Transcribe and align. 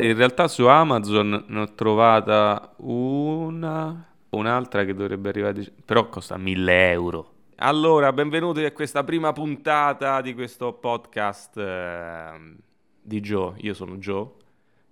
In 0.00 0.16
realtà 0.16 0.48
su 0.48 0.66
Amazon 0.66 1.44
ne 1.46 1.60
ho 1.60 1.72
trovata 1.72 2.74
una, 2.78 4.12
un'altra 4.30 4.84
che 4.84 4.92
dovrebbe 4.92 5.28
arrivare, 5.28 5.72
però 5.84 6.08
costa 6.08 6.36
1000 6.36 6.90
euro. 6.90 7.32
Allora, 7.58 8.12
benvenuti 8.12 8.64
a 8.64 8.72
questa 8.72 9.04
prima 9.04 9.32
puntata 9.32 10.20
di 10.20 10.34
questo 10.34 10.72
podcast 10.72 11.56
eh, 11.58 12.56
di 13.00 13.20
Joe. 13.20 13.54
Io 13.58 13.72
sono 13.72 13.96
Joe 13.98 14.30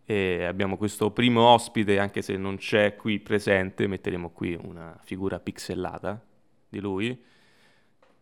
e 0.05 0.45
abbiamo 0.45 0.77
questo 0.77 1.11
primo 1.11 1.47
ospite, 1.49 1.99
anche 1.99 2.23
se 2.23 2.37
non 2.37 2.57
c'è 2.57 2.95
qui 2.95 3.19
presente, 3.19 3.89
metteremo 3.89 4.31
qui 4.31 4.57
una 4.63 4.97
figura 5.03 5.41
pixellata 5.41 6.25
di 6.69 6.79
lui. 6.79 7.21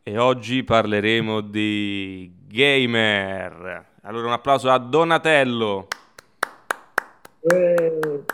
E 0.02 0.16
oggi 0.16 0.64
parleremo 0.64 1.42
di 1.42 2.32
gamer. 2.46 3.88
Allora 4.00 4.28
un 4.28 4.32
applauso 4.32 4.70
a 4.70 4.78
Donatello. 4.78 5.88
Eh, 7.42 8.24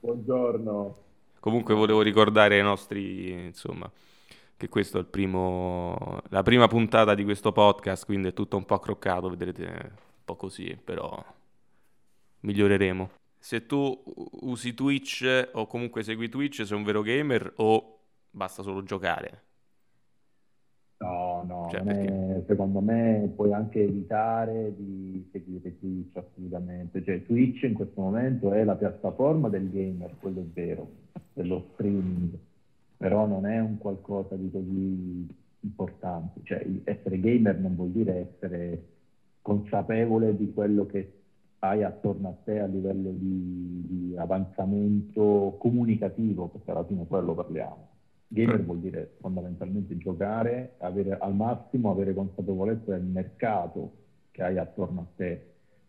buongiorno. 0.00 0.96
Comunque 1.38 1.72
volevo 1.74 2.02
ricordare 2.02 2.56
ai 2.56 2.62
nostri, 2.62 3.30
insomma, 3.30 3.90
che 4.56 4.68
questo 4.68 4.98
è 4.98 5.00
il 5.00 5.06
primo, 5.06 6.20
la 6.30 6.42
prima 6.42 6.66
puntata 6.66 7.14
di 7.14 7.22
questo 7.22 7.52
podcast, 7.52 8.04
quindi 8.04 8.28
è 8.28 8.32
tutto 8.32 8.56
un 8.56 8.64
po' 8.64 8.74
accroccato, 8.74 9.30
vedrete 9.30 9.64
un 9.64 10.24
po' 10.24 10.34
così, 10.34 10.76
però 10.82 11.24
miglioreremo. 12.40 13.10
Se 13.38 13.66
tu 13.66 14.02
usi 14.42 14.74
Twitch 14.74 15.50
o 15.52 15.66
comunque 15.66 16.02
segui 16.02 16.28
Twitch, 16.28 16.66
sei 16.66 16.76
un 16.76 16.82
vero 16.82 17.02
gamer 17.02 17.52
o 17.56 17.98
basta 18.30 18.62
solo 18.62 18.82
giocare? 18.82 19.44
No, 20.98 21.42
no, 21.46 21.68
cioè, 21.70 21.80
è, 21.82 22.29
secondo 22.46 22.80
me 22.80 23.30
puoi 23.34 23.52
anche 23.52 23.82
evitare 23.82 24.74
di 24.76 25.28
seguire 25.32 25.78
Twitch 25.78 26.16
assolutamente. 26.16 27.02
Cioè, 27.02 27.24
Twitch 27.24 27.62
in 27.62 27.74
questo 27.74 28.00
momento 28.00 28.52
è 28.52 28.64
la 28.64 28.76
piattaforma 28.76 29.48
del 29.48 29.70
gamer, 29.70 30.14
quello 30.20 30.40
è 30.40 30.44
vero, 30.52 30.88
dello 31.32 31.66
streaming, 31.72 32.36
però 32.96 33.26
non 33.26 33.46
è 33.46 33.58
un 33.60 33.78
qualcosa 33.78 34.36
di 34.36 34.50
così 34.50 35.26
importante. 35.60 36.40
Cioè, 36.44 36.66
essere 36.84 37.20
gamer 37.20 37.58
non 37.58 37.74
vuol 37.74 37.90
dire 37.90 38.32
essere 38.32 38.84
consapevole 39.42 40.36
di 40.36 40.52
quello 40.52 40.86
che 40.86 41.12
hai 41.60 41.82
attorno 41.82 42.28
a 42.28 42.34
te 42.44 42.60
a 42.60 42.66
livello 42.66 43.10
di, 43.10 43.84
di 43.86 44.16
avanzamento 44.16 45.56
comunicativo, 45.58 46.48
perché 46.48 46.70
alla 46.70 46.84
fine 46.84 47.06
quello 47.06 47.34
parliamo 47.34 47.98
Gamer 48.32 48.62
vuol 48.62 48.78
dire 48.78 49.10
fondamentalmente 49.18 49.96
giocare, 49.96 50.74
avere 50.78 51.16
al 51.18 51.34
massimo, 51.34 51.90
avere 51.90 52.14
consapevolezza 52.14 52.92
del 52.92 53.02
mercato 53.02 53.90
che 54.30 54.42
hai 54.44 54.56
attorno 54.56 55.00
a 55.00 55.06
te. 55.16 55.40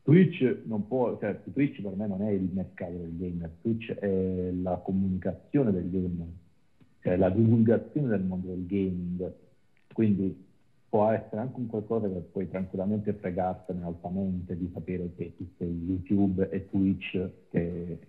Twitch 0.02 0.62
non 0.64 0.88
può, 0.88 1.16
cioè 1.20 1.38
Twitch 1.54 1.84
per 1.84 1.96
me 1.96 2.08
non 2.08 2.24
è 2.24 2.32
il 2.32 2.50
mercato 2.52 2.94
del 2.94 3.16
gamer, 3.16 3.52
Twitch 3.62 3.92
è 3.92 4.52
la 4.60 4.76
comunicazione 4.78 5.72
del 5.72 5.88
gamer, 5.92 6.28
cioè 7.02 7.16
la 7.16 7.30
divulgazione 7.30 8.08
del 8.08 8.24
mondo 8.24 8.48
del 8.48 8.66
gaming. 8.66 9.32
Quindi 9.94 10.36
può 10.90 11.10
essere 11.10 11.42
anche 11.42 11.60
un 11.60 11.68
qualcosa 11.68 12.08
che 12.08 12.24
puoi 12.32 12.50
tranquillamente 12.50 13.14
fregarsene 13.14 13.84
altamente 13.84 14.58
di 14.58 14.68
sapere 14.74 15.12
che 15.16 15.32
esiste 15.36 15.64
YouTube 15.64 16.50
e 16.50 16.68
Twitch 16.68 17.30
che, 17.52 18.00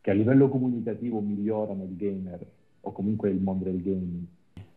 che 0.00 0.10
a 0.10 0.14
livello 0.14 0.48
comunicativo 0.48 1.20
migliorano 1.20 1.84
il 1.84 1.94
gamer 1.94 2.44
o 2.84 2.92
comunque 2.92 3.30
il 3.30 3.40
mondo 3.40 3.64
del 3.64 3.82
gaming. 3.82 4.24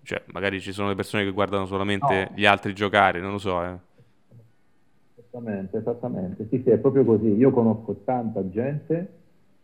Cioè, 0.07 0.23
magari 0.31 0.61
ci 0.61 0.71
sono 0.71 0.87
le 0.87 0.95
persone 0.95 1.25
che 1.25 1.31
guardano 1.31 1.65
solamente 1.65 2.29
no. 2.29 2.35
gli 2.35 2.45
altri 2.45 2.73
giocare, 2.73 3.19
non 3.19 3.31
lo 3.31 3.37
so, 3.37 3.61
eh. 3.61 3.77
Esattamente, 5.17 5.77
esattamente. 5.77 6.47
Sì, 6.49 6.61
sì, 6.63 6.69
è 6.69 6.77
proprio 6.77 7.03
così. 7.03 7.27
Io 7.27 7.51
conosco 7.51 8.01
tanta 8.05 8.47
gente, 8.49 9.11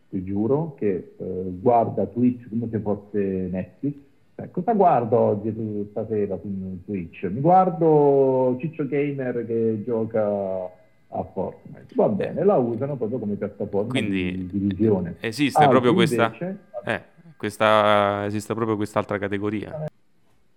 ti 0.10 0.22
giuro, 0.24 0.76
che 0.78 1.14
eh, 1.18 1.44
guarda 1.62 2.06
Twitch 2.08 2.50
come 2.50 2.68
se 2.70 2.80
fosse 2.80 3.50
Netflix. 3.52 3.96
Cioè, 4.36 4.52
cosa 4.52 4.74
guardo 4.74 5.18
oggi 5.18 5.88
stasera 5.92 6.38
su 6.42 6.84
Twitch? 6.84 7.24
Mi 7.32 7.40
guardo 7.40 8.58
Ciccio 8.60 8.86
Gamer 8.86 9.46
che 9.46 9.84
gioca 9.86 10.26
a 10.26 11.24
Fortnite. 11.32 11.94
Va 11.96 12.10
bene, 12.10 12.44
la 12.44 12.58
usano 12.58 12.98
proprio 12.98 13.20
come 13.20 13.36
piattaforma 13.36 13.90
Quindi 13.90 14.50
di 14.52 14.58
visione. 14.58 15.16
Esiste 15.22 15.64
ah, 15.64 15.70
proprio 15.70 15.94
questa... 15.94 16.26
Invece... 16.26 16.58
Eh 16.84 17.12
questa, 17.44 18.24
esiste 18.26 18.54
proprio 18.54 18.78
quest'altra 18.78 19.18
categoria. 19.18 19.86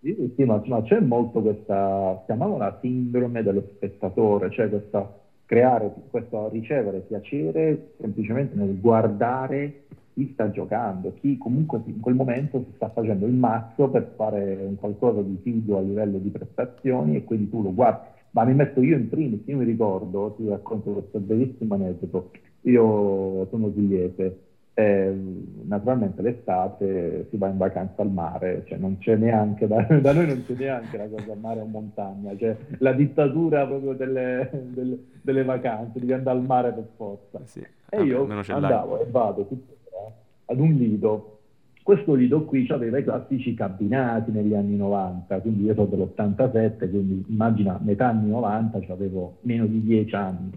Sì, 0.00 0.32
sì 0.36 0.44
ma, 0.44 0.62
ma, 0.66 0.80
c'è 0.82 1.00
molto 1.00 1.40
questa, 1.42 2.22
chiamiamola 2.26 2.78
sindrome 2.80 3.42
dello 3.42 3.72
spettatore, 3.74 4.50
cioè 4.52 4.68
questa 4.68 5.12
creare, 5.46 5.92
questo 6.10 6.48
ricevere 6.48 7.00
piacere 7.00 7.94
semplicemente 8.00 8.54
nel 8.54 8.78
guardare 8.80 9.86
chi 10.14 10.30
sta 10.32 10.48
giocando, 10.52 11.12
chi 11.20 11.36
comunque 11.38 11.80
in 11.86 11.98
quel 11.98 12.14
momento 12.14 12.64
si 12.64 12.76
sta 12.76 12.88
facendo 12.90 13.26
il 13.26 13.34
mazzo 13.34 13.88
per 13.88 14.12
fare 14.14 14.56
un 14.60 14.76
qualcosa 14.76 15.22
di 15.22 15.38
figo 15.42 15.78
a 15.78 15.80
livello 15.80 16.18
di 16.18 16.30
prestazioni 16.30 17.16
e 17.16 17.24
quindi 17.24 17.50
tu 17.50 17.62
lo 17.62 17.74
guardi. 17.74 18.14
Ma 18.30 18.44
mi 18.44 18.54
metto 18.54 18.80
io 18.80 18.96
in 18.96 19.08
primis, 19.08 19.40
io 19.46 19.56
mi 19.56 19.64
ricordo, 19.64 20.34
ti 20.36 20.48
racconto 20.48 20.92
questo 20.92 21.18
bellissimo 21.18 21.74
aneddoto, 21.74 22.30
io 22.62 23.46
sono 23.50 23.66
pugliese 23.68 24.45
naturalmente 24.82 26.20
l'estate 26.20 27.26
si 27.30 27.38
va 27.38 27.48
in 27.48 27.56
vacanza 27.56 28.02
al 28.02 28.10
mare, 28.10 28.64
cioè 28.66 28.76
non 28.76 28.98
c'è 28.98 29.16
neanche, 29.16 29.66
da, 29.66 29.82
da 30.00 30.12
noi 30.12 30.26
non 30.26 30.44
c'è 30.44 30.54
neanche 30.54 30.96
la 30.98 31.08
cosa 31.08 31.34
mare 31.34 31.60
o 31.60 31.64
montagna, 31.64 32.36
cioè 32.36 32.54
la 32.78 32.92
dittatura 32.92 33.66
proprio 33.66 33.94
delle, 33.94 34.50
delle, 34.74 34.98
delle 35.22 35.44
vacanze, 35.44 35.98
devi 35.98 36.12
andare 36.12 36.38
al 36.38 36.44
mare 36.44 36.72
per 36.72 36.88
forza. 36.94 37.40
Sì, 37.44 37.66
e 37.88 38.02
io 38.02 38.28
andavo 38.48 39.00
e 39.00 39.06
vado 39.10 39.46
tuttora 39.46 40.12
ad 40.44 40.60
un 40.60 40.72
lido, 40.74 41.38
questo 41.82 42.14
lido 42.14 42.44
qui 42.44 42.66
aveva 42.68 42.98
i 42.98 43.04
classici 43.04 43.54
cabinati 43.54 44.30
negli 44.30 44.54
anni 44.54 44.76
90, 44.76 45.40
quindi 45.40 45.64
io 45.64 45.74
sono 45.74 45.86
dell'87, 45.86 46.90
quindi 46.90 47.24
immagina 47.28 47.78
metà 47.82 48.08
anni 48.08 48.28
90, 48.28 48.80
cioè 48.80 48.90
avevo 48.90 49.36
meno 49.42 49.64
di 49.64 49.82
10 49.82 50.14
anni 50.14 50.50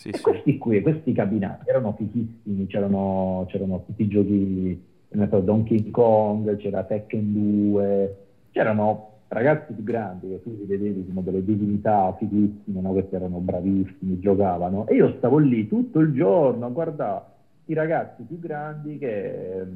sì, 0.00 0.08
e 0.08 0.20
questi 0.20 0.56
qui, 0.56 0.80
questi 0.80 1.12
cabinati 1.12 1.68
erano 1.68 1.92
fichissimi, 1.92 2.66
c'erano, 2.66 3.44
c'erano 3.48 3.82
tutti 3.84 4.02
i 4.02 4.08
giochi, 4.08 4.80
so, 5.28 5.40
Donkey 5.40 5.90
Kong, 5.90 6.56
c'era 6.56 6.84
Tekken 6.84 7.32
2, 7.70 8.16
c'erano 8.50 9.08
ragazzi 9.28 9.74
più 9.74 9.84
grandi 9.84 10.28
che 10.28 10.42
tu 10.42 10.56
li 10.56 10.64
vedevi 10.64 11.04
come 11.06 11.22
delle 11.22 11.44
divinità 11.44 12.14
fighissime, 12.16 12.80
no? 12.80 12.92
questi 12.92 13.14
erano 13.14 13.40
bravissimi, 13.40 14.18
giocavano, 14.18 14.86
e 14.86 14.94
io 14.94 15.12
stavo 15.18 15.36
lì 15.36 15.68
tutto 15.68 15.98
il 15.98 16.14
giorno 16.14 16.64
a 16.64 16.70
guardare 16.70 17.24
i 17.66 17.74
ragazzi 17.74 18.22
più 18.22 18.38
grandi 18.38 18.96
che 18.96 19.66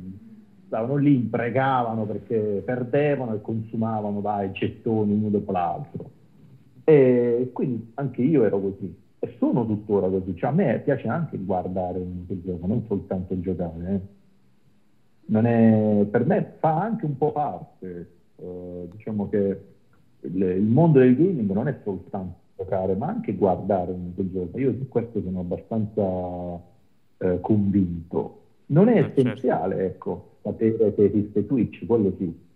stavano 0.67 0.97
lì, 0.97 1.17
imprecavano 1.17 2.07
perché 2.07 2.63
perdevano 2.65 3.35
e 3.35 3.43
consumavano 3.43 4.23
dai 4.23 4.51
gettoni 4.53 5.13
uno 5.13 5.29
dopo 5.29 5.53
l'altro. 5.53 6.11
E 6.83 7.51
quindi 7.53 7.93
anche 7.95 8.23
io 8.23 8.43
ero 8.45 8.59
così 8.59 9.03
e 9.25 9.35
sono 9.39 9.67
tuttora 9.67 10.09
così. 10.09 10.37
Cioè, 10.37 10.51
a 10.51 10.53
me 10.53 10.81
piace 10.85 11.09
anche 11.09 11.39
guardare 11.39 11.99
un 11.99 12.25
gioco, 12.27 12.67
non 12.67 12.85
soltanto 12.87 13.41
giocare. 13.41 14.03
Eh. 15.27 15.41
È, 15.41 16.05
per 16.05 16.27
me 16.27 16.57
fa 16.59 16.83
anche 16.83 17.07
un 17.07 17.17
po' 17.17 17.33
parte. 17.33 18.11
Uh, 18.37 18.89
diciamo 18.91 19.29
che 19.29 19.61
le, 20.21 20.55
il 20.55 20.65
mondo 20.65 20.99
del 20.99 21.17
gaming 21.17 21.51
non 21.51 21.69
è 21.69 21.79
soltanto 21.83 22.37
giocare, 22.57 22.95
ma 22.95 23.07
anche 23.07 23.35
guardare 23.35 23.93
un 23.93 24.13
gioco. 24.15 24.59
Io 24.59 24.75
su 24.75 24.89
questo 24.89 25.23
sono 25.23 25.41
abbastanza 25.41 26.61
eh, 27.19 27.41
convinto. 27.41 28.41
Non 28.67 28.89
è 28.89 28.99
eh, 28.99 29.03
certo. 29.03 29.21
essenziale, 29.21 29.87
ecco, 29.87 30.37
sapere 30.43 30.95
che 30.95 31.05
esiste 31.05 31.47
Twitch, 31.47 31.87
quello 31.87 32.13
sì 32.19 32.53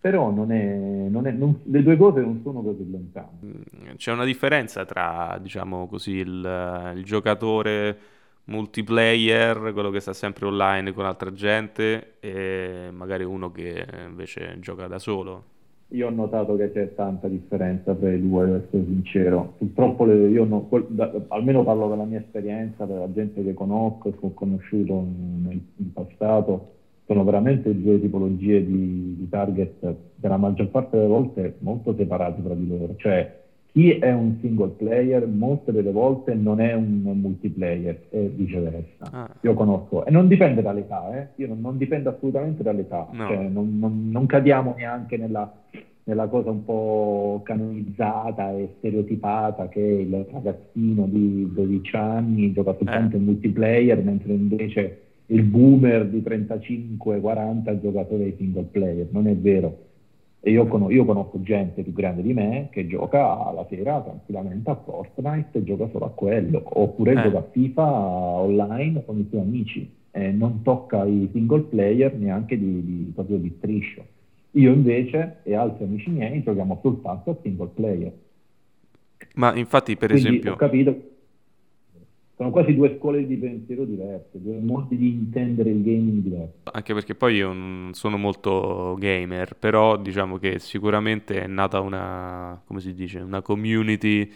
però 0.00 0.30
non 0.30 0.52
è, 0.52 1.08
non 1.08 1.26
è, 1.26 1.30
non, 1.32 1.60
le 1.64 1.82
due 1.82 1.96
cose 1.96 2.20
non 2.20 2.40
sono 2.42 2.62
così 2.62 2.88
lontane. 2.90 3.38
Mm, 3.44 3.94
c'è 3.96 4.12
una 4.12 4.24
differenza 4.24 4.84
tra, 4.84 5.38
diciamo 5.40 5.86
così, 5.86 6.16
il, 6.16 6.92
il, 6.94 7.04
giocatore 7.04 7.98
multiplayer, 8.44 9.72
quello 9.72 9.90
che 9.90 10.00
sta 10.00 10.12
sempre 10.12 10.46
online 10.46 10.92
con 10.92 11.04
altra 11.04 11.32
gente, 11.32 12.14
e 12.20 12.88
magari 12.92 13.24
uno 13.24 13.50
che 13.50 13.84
invece 14.06 14.58
gioca 14.60 14.86
da 14.86 14.98
solo. 14.98 15.56
Io 15.92 16.06
ho 16.06 16.10
notato 16.10 16.54
che 16.56 16.70
c'è 16.70 16.94
tanta 16.94 17.28
differenza 17.28 17.94
tra 17.94 18.12
i 18.12 18.20
due, 18.20 18.44
devo 18.44 18.56
essere 18.56 18.84
sincero. 18.84 19.54
Purtroppo 19.56 20.04
le, 20.04 20.28
io 20.28 20.44
non, 20.44 20.68
da, 20.88 21.10
almeno 21.28 21.64
parlo 21.64 21.88
della 21.88 22.04
mia 22.04 22.18
esperienza, 22.18 22.84
della 22.84 23.10
gente 23.12 23.42
che 23.42 23.54
conosco 23.54 24.08
e 24.08 24.12
che 24.12 24.26
ho 24.26 24.34
conosciuto 24.34 24.92
in, 24.92 25.60
in 25.76 25.92
passato 25.92 26.76
sono 27.08 27.24
veramente 27.24 27.74
due 27.80 27.98
tipologie 27.98 28.62
di, 28.62 29.16
di 29.16 29.28
target 29.30 29.94
per 30.20 30.30
la 30.30 30.36
maggior 30.36 30.68
parte 30.68 30.98
delle 30.98 31.08
volte 31.08 31.54
molto 31.60 31.94
separati 31.96 32.42
tra 32.42 32.52
di 32.52 32.68
loro. 32.68 32.94
Cioè, 32.96 33.34
chi 33.72 33.92
è 33.92 34.12
un 34.12 34.36
single 34.42 34.74
player 34.76 35.26
molte 35.26 35.72
delle 35.72 35.90
volte 35.90 36.34
non 36.34 36.60
è 36.60 36.74
un 36.74 37.00
multiplayer 37.02 37.98
e 38.10 38.30
viceversa. 38.34 39.10
Ah. 39.10 39.30
Io 39.40 39.54
conosco, 39.54 40.04
e 40.04 40.10
non 40.10 40.28
dipende 40.28 40.60
dall'età, 40.60 41.18
eh? 41.18 41.28
Io 41.36 41.48
non, 41.48 41.60
non 41.62 41.78
dipende 41.78 42.10
assolutamente 42.10 42.62
dall'età, 42.62 43.08
no. 43.10 43.26
cioè, 43.26 43.48
non, 43.48 43.78
non, 43.78 44.10
non, 44.10 44.26
cadiamo 44.26 44.74
neanche 44.76 45.16
nella, 45.16 45.50
nella 46.04 46.26
cosa 46.26 46.50
un 46.50 46.62
po' 46.62 47.40
canonizzata 47.42 48.52
e 48.52 48.74
stereotipata 48.78 49.68
che 49.68 49.80
il 49.80 50.26
ragazzino 50.30 51.06
di 51.06 51.50
12 51.54 51.96
anni 51.96 52.52
gioca 52.52 52.74
soltanto 52.74 53.16
eh. 53.16 53.18
in 53.18 53.24
multiplayer, 53.24 54.02
mentre 54.02 54.34
invece 54.34 55.02
il 55.30 55.42
boomer 55.42 56.06
di 56.06 56.20
35-40 56.20 57.80
gioca 57.80 58.06
solo 58.08 58.22
ai 58.22 58.34
single 58.36 58.68
player. 58.70 59.08
Non 59.10 59.26
è 59.26 59.36
vero. 59.36 59.86
E 60.40 60.52
io, 60.52 60.66
con- 60.66 60.90
io, 60.90 61.04
conosco 61.04 61.42
gente 61.42 61.82
più 61.82 61.92
grande 61.92 62.22
di 62.22 62.32
me 62.32 62.68
che 62.70 62.86
gioca 62.86 63.50
la 63.52 63.66
sera 63.68 64.00
tranquillamente 64.00 64.70
a 64.70 64.76
Fortnite 64.76 65.58
e 65.58 65.64
gioca 65.64 65.88
solo 65.88 66.06
a 66.06 66.10
quello, 66.10 66.62
oppure 66.64 67.12
eh. 67.12 67.22
gioca 67.22 67.38
a 67.38 67.48
FIFA 67.50 67.82
online 67.82 69.04
con 69.04 69.18
i 69.18 69.26
suoi 69.28 69.40
amici 69.40 69.90
e 70.10 70.30
non 70.30 70.62
tocca 70.62 71.04
i 71.04 71.28
single 71.32 71.62
player 71.62 72.14
neanche 72.14 72.56
di, 72.56 72.84
di, 72.84 73.12
proprio 73.14 73.36
di 73.38 73.52
striscio. 73.58 74.04
Io 74.52 74.72
invece 74.72 75.38
e 75.42 75.54
altri 75.54 75.84
amici 75.84 76.08
miei 76.08 76.42
giochiamo 76.42 76.78
soltanto 76.80 77.30
a 77.30 77.36
single 77.42 77.70
player. 77.74 78.12
Ma 79.34 79.54
infatti, 79.54 79.96
per 79.96 80.10
Quindi 80.10 80.28
esempio... 80.28 80.52
Ho 80.52 80.56
capito, 80.56 81.00
sono 82.38 82.50
quasi 82.50 82.72
due 82.72 82.94
scuole 82.96 83.26
di 83.26 83.36
pensiero 83.36 83.84
diverse, 83.84 84.40
due 84.40 84.60
modi 84.60 84.96
di 84.96 85.08
intendere 85.08 85.70
il 85.70 85.82
gaming 85.82 86.22
diversi. 86.22 86.52
Anche 86.70 86.94
perché 86.94 87.16
poi 87.16 87.34
io 87.34 87.52
non 87.52 87.90
sono 87.94 88.16
molto 88.16 88.94
gamer, 88.96 89.56
però 89.58 89.96
diciamo 89.96 90.38
che 90.38 90.60
sicuramente 90.60 91.42
è 91.42 91.48
nata 91.48 91.80
una, 91.80 92.62
come 92.64 92.78
si 92.78 92.94
dice, 92.94 93.18
una 93.18 93.42
community 93.42 94.30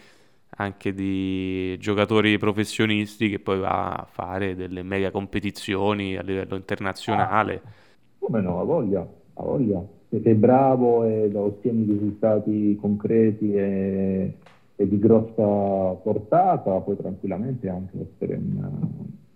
anche 0.56 0.92
di 0.92 1.78
giocatori 1.78 2.36
professionisti 2.38 3.28
che 3.28 3.38
poi 3.38 3.60
va 3.60 3.92
a 3.92 4.04
fare 4.04 4.56
delle 4.56 4.82
mega 4.82 5.12
competizioni 5.12 6.16
a 6.16 6.22
livello 6.22 6.56
internazionale. 6.56 7.62
Ah, 7.64 7.70
come 8.18 8.40
no, 8.40 8.58
ha 8.58 8.64
voglia, 8.64 9.00
ha 9.00 9.42
voglia 9.44 9.80
se 10.12 10.20
sei 10.22 10.34
bravo 10.34 11.04
e 11.04 11.30
ottieni 11.34 11.84
risultati 11.84 12.76
concreti 12.78 13.54
e, 13.54 14.34
e, 14.76 14.88
di 14.88 14.98
grossa 14.98 15.94
portata, 16.02 16.80
puoi 16.80 16.96
tranquillamente 16.96 17.68
anche 17.68 18.08
essere 18.12 18.36
un, 18.36 18.70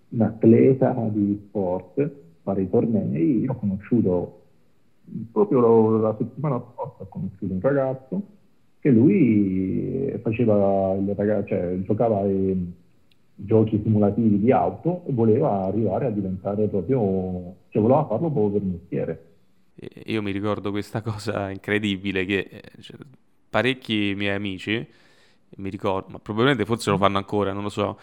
un 0.09 0.21
atleta 0.21 0.93
di 1.11 1.41
sport, 1.49 2.11
fare 2.43 2.63
i 2.63 2.71
tornei. 2.71 3.41
Io 3.41 3.53
ho 3.53 3.57
conosciuto 3.57 4.41
proprio 5.31 5.99
la 5.99 6.17
settimana 6.19 6.63
scorsa 6.73 7.03
ho 7.03 7.09
conosciuto 7.09 7.53
un 7.53 7.61
ragazzo 7.61 8.23
che 8.81 8.91
lui 8.91 10.19
faceva 10.23 10.95
il 10.95 11.15
ragazzo, 11.15 11.49
cioè, 11.49 11.81
giocava 11.83 12.21
ai 12.21 12.75
giochi 13.35 13.81
simulativi 13.83 14.41
di 14.41 14.51
auto 14.51 15.03
e 15.07 15.13
voleva 15.13 15.65
arrivare 15.65 16.07
a 16.07 16.11
diventare 16.11 16.67
proprio, 16.69 17.55
cioè 17.69 17.83
voleva 17.83 18.07
farlo 18.07 18.31
proprio 18.31 18.59
per 18.59 18.63
mestiere 18.63 19.27
io 20.07 20.23
mi 20.23 20.31
ricordo 20.31 20.71
questa 20.71 21.03
cosa 21.03 21.51
incredibile 21.51 22.25
che 22.25 22.49
eh, 22.51 22.63
cioè, 22.81 22.97
parecchi 23.51 24.15
miei 24.17 24.35
amici, 24.35 24.87
mi 25.57 25.71
ricordo, 25.71 26.09
ma 26.11 26.19
probabilmente 26.19 26.65
forse 26.65 26.91
lo 26.91 26.97
mm. 26.97 27.01
fanno 27.01 27.19
ancora, 27.19 27.53
non 27.53 27.63
lo 27.63 27.69
so, 27.69 27.99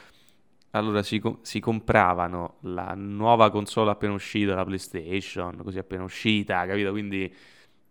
allora 0.71 1.03
si, 1.03 1.21
si, 1.41 1.59
compravano 1.59 2.57
la 2.61 2.93
nuova 2.95 3.51
console 3.51 3.91
appena 3.91 4.13
uscita, 4.13 4.55
la 4.55 4.65
PlayStation, 4.65 5.57
così 5.63 5.77
appena 5.77 6.03
uscita, 6.03 6.65
capito? 6.65 6.91
Quindi 6.91 7.33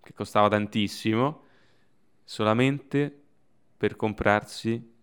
che 0.00 0.12
costava 0.14 0.49
tantissimo, 0.49 1.43
solamente 2.25 3.23
per 3.76 3.94
comprarsi 3.94 4.94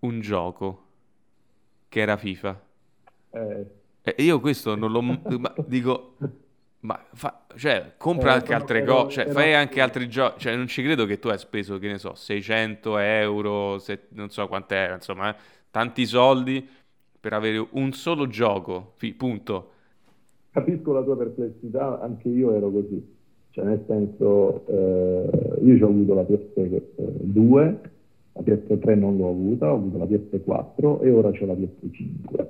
un 0.00 0.20
gioco 0.20 0.86
che 1.88 2.00
era 2.00 2.16
FIFA. 2.16 2.66
Eh. 3.30 3.66
E 4.02 4.22
io 4.22 4.40
questo 4.40 4.74
non 4.74 4.90
l'ho... 4.90 5.20
dico, 5.66 6.16
ma 6.84 7.02
fa, 7.12 7.44
cioè, 7.56 7.92
compra 7.96 8.32
eh, 8.32 8.34
anche 8.34 8.54
altre 8.54 8.84
cose, 8.84 9.22
cioè, 9.22 9.32
fai 9.32 9.54
anche 9.54 9.80
altri 9.80 10.08
giochi. 10.08 10.40
Cioè, 10.40 10.54
non 10.54 10.66
ci 10.66 10.82
credo 10.82 11.06
che 11.06 11.18
tu 11.18 11.28
hai 11.28 11.38
speso, 11.38 11.78
che 11.78 11.88
ne 11.88 11.98
so, 11.98 12.14
600 12.14 12.98
euro, 12.98 13.78
se, 13.78 14.00
non 14.10 14.28
so 14.30 14.46
quant'era, 14.46 14.94
insomma, 14.94 15.34
eh, 15.34 15.38
tanti 15.70 16.04
soldi 16.04 16.66
per 17.18 17.32
avere 17.32 17.66
un 17.70 17.92
solo 17.92 18.26
gioco, 18.26 18.92
fi, 18.96 19.14
punto. 19.14 19.70
Capisco 20.50 20.92
la 20.92 21.02
tua 21.02 21.16
perplessità, 21.16 22.00
anche 22.00 22.28
io 22.28 22.54
ero 22.54 22.70
così. 22.70 23.12
Cioè, 23.50 23.64
nel 23.64 23.82
senso, 23.86 24.66
eh, 24.66 25.64
io 25.64 25.86
ho 25.86 25.88
avuto 25.88 26.14
la 26.14 26.22
PS2, 26.22 27.76
la 28.32 28.42
PS3 28.42 28.98
non 28.98 29.16
l'ho 29.16 29.30
avuta, 29.30 29.72
ho 29.72 29.76
avuto 29.76 29.96
la 29.96 30.04
PS4 30.04 31.02
e 31.02 31.10
ora 31.10 31.28
ho 31.28 31.46
la 31.46 31.54
PS5 31.54 32.43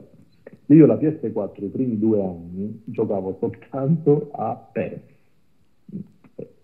io 0.67 0.87
la 0.87 0.95
PS4 0.95 1.65
i 1.65 1.69
primi 1.69 1.99
due 1.99 2.23
anni 2.23 2.83
giocavo 2.85 3.37
soltanto 3.39 4.31
a 4.33 4.55
PES 4.73 5.01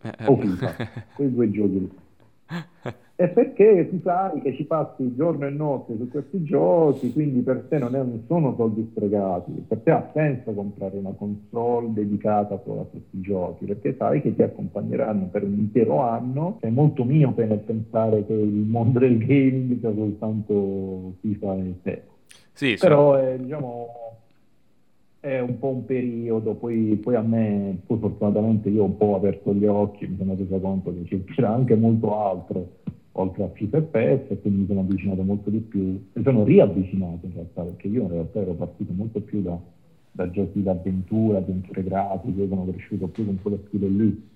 eh, 0.02 0.26
o 0.26 0.36
FIFA, 0.36 0.74
quei 1.14 1.32
due 1.32 1.50
giochi 1.50 1.90
E 3.16 3.28
perché 3.28 3.86
tu 3.90 4.00
sai 4.02 4.40
che 4.40 4.54
ci 4.54 4.64
passi 4.64 5.14
giorno 5.14 5.46
e 5.46 5.50
notte 5.50 5.94
su 5.98 6.08
questi 6.08 6.42
giochi, 6.42 7.12
quindi 7.12 7.42
per 7.42 7.66
te 7.68 7.76
non, 7.76 7.94
è, 7.94 7.98
non 7.98 8.24
sono 8.26 8.54
soldi 8.56 8.88
sprecati, 8.90 9.52
per 9.68 9.80
te 9.80 9.90
ha 9.90 10.10
senso 10.14 10.52
comprare 10.52 10.96
una 10.96 11.12
console 11.12 11.92
dedicata 11.92 12.58
solo 12.64 12.80
a 12.80 12.84
questi 12.84 13.20
giochi, 13.20 13.66
perché 13.66 13.94
sai 13.98 14.22
che 14.22 14.34
ti 14.34 14.42
accompagneranno 14.42 15.26
per 15.26 15.42
un 15.44 15.52
intero 15.52 16.00
anno, 16.00 16.56
è 16.60 16.70
molto 16.70 17.04
miope 17.04 17.44
nel 17.44 17.58
pensare 17.58 18.24
che 18.24 18.32
il 18.32 18.64
mondo 18.66 18.98
del 19.00 19.18
gaming 19.18 19.78
sia 19.78 19.92
soltanto 19.92 21.12
FIFA 21.20 21.56
e 21.56 21.74
PES. 21.82 22.02
Sì, 22.52 22.76
Però 22.78 23.14
è, 23.14 23.38
diciamo, 23.38 23.88
è 25.20 25.38
un 25.38 25.58
po' 25.58 25.68
un 25.68 25.84
periodo, 25.84 26.54
poi, 26.54 26.96
poi, 26.96 27.14
a 27.14 27.20
me, 27.22 27.78
poi 27.86 27.98
fortunatamente 27.98 28.68
io 28.70 28.82
ho 28.82 28.86
un 28.86 28.96
po' 28.96 29.16
aperto 29.16 29.54
gli 29.54 29.66
occhi, 29.66 30.06
mi 30.06 30.16
sono 30.16 30.34
reso 30.34 30.58
conto 30.58 30.94
che 30.94 31.24
c'era 31.24 31.52
anche 31.52 31.74
molto 31.76 32.18
altro 32.18 32.78
oltre 33.12 33.44
a 33.44 33.48
FIFA 33.48 33.76
e 33.76 33.82
PES 33.82 34.30
e 34.30 34.40
quindi 34.40 34.60
mi 34.60 34.66
sono 34.66 34.80
avvicinato 34.80 35.22
molto 35.22 35.50
di 35.50 35.58
più, 35.58 36.00
mi 36.12 36.22
sono 36.22 36.44
riavvicinato 36.44 37.26
in 37.26 37.32
realtà 37.34 37.62
perché 37.62 37.88
io 37.88 38.02
in 38.02 38.08
realtà 38.08 38.40
ero 38.40 38.52
partito 38.54 38.92
molto 38.92 39.20
più 39.20 39.42
da, 39.42 39.58
da 40.12 40.30
giochi 40.30 40.62
d'avventura, 40.62 41.38
avventure 41.38 41.82
grafiche, 41.82 42.48
sono 42.48 42.66
cresciuto 42.66 43.08
più 43.08 43.26
con 43.26 43.38
quello 43.42 43.58
stile 43.66 43.88
lì 43.88 44.28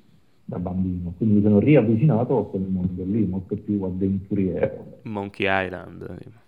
da 0.46 0.58
bambino, 0.58 1.14
quindi 1.16 1.36
mi 1.36 1.42
sono 1.42 1.58
riavvicinato 1.58 2.38
a 2.38 2.46
quel 2.46 2.62
mondo 2.62 3.02
lì, 3.04 3.24
molto 3.24 3.56
più 3.56 3.82
avventuriero. 3.82 4.98
Monkey 5.02 5.46
Island. 5.48 6.42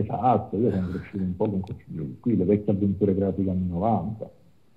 Esatto, 0.00 0.56
io 0.56 0.70
sono 0.70 0.88
cresciuto 0.88 1.22
un 1.22 1.36
po' 1.36 1.50
con 1.50 1.60
questi 1.60 1.84
giochi 1.88 2.16
qui, 2.20 2.36
le 2.36 2.44
vecchie 2.44 2.72
avventure 2.72 3.14
grafiche 3.14 3.50
anni 3.50 3.68
90. 3.68 4.30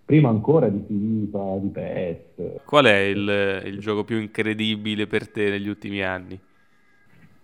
Prima 0.05 0.27
ancora 0.27 0.67
di 0.67 0.83
FIFA, 0.85 1.57
di 1.59 1.67
PS. 1.69 2.65
Qual 2.65 2.85
è 2.85 2.97
il, 2.97 3.61
il 3.65 3.79
gioco 3.79 4.03
più 4.03 4.19
incredibile 4.19 5.07
per 5.07 5.29
te 5.29 5.49
negli 5.49 5.69
ultimi 5.69 6.03
anni? 6.03 6.37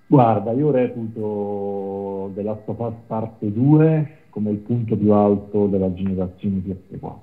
Guarda, 0.08 0.52
io 0.52 0.72
reputo 0.72 2.32
The 2.34 2.42
Last 2.42 2.68
of 2.68 2.80
Us 2.80 2.96
Parte 3.08 3.52
2 3.52 4.18
come 4.30 4.52
il 4.52 4.58
punto 4.58 4.98
più 4.98 5.14
alto 5.14 5.68
della 5.68 5.94
generazione 5.94 6.62
PS4. 6.66 7.18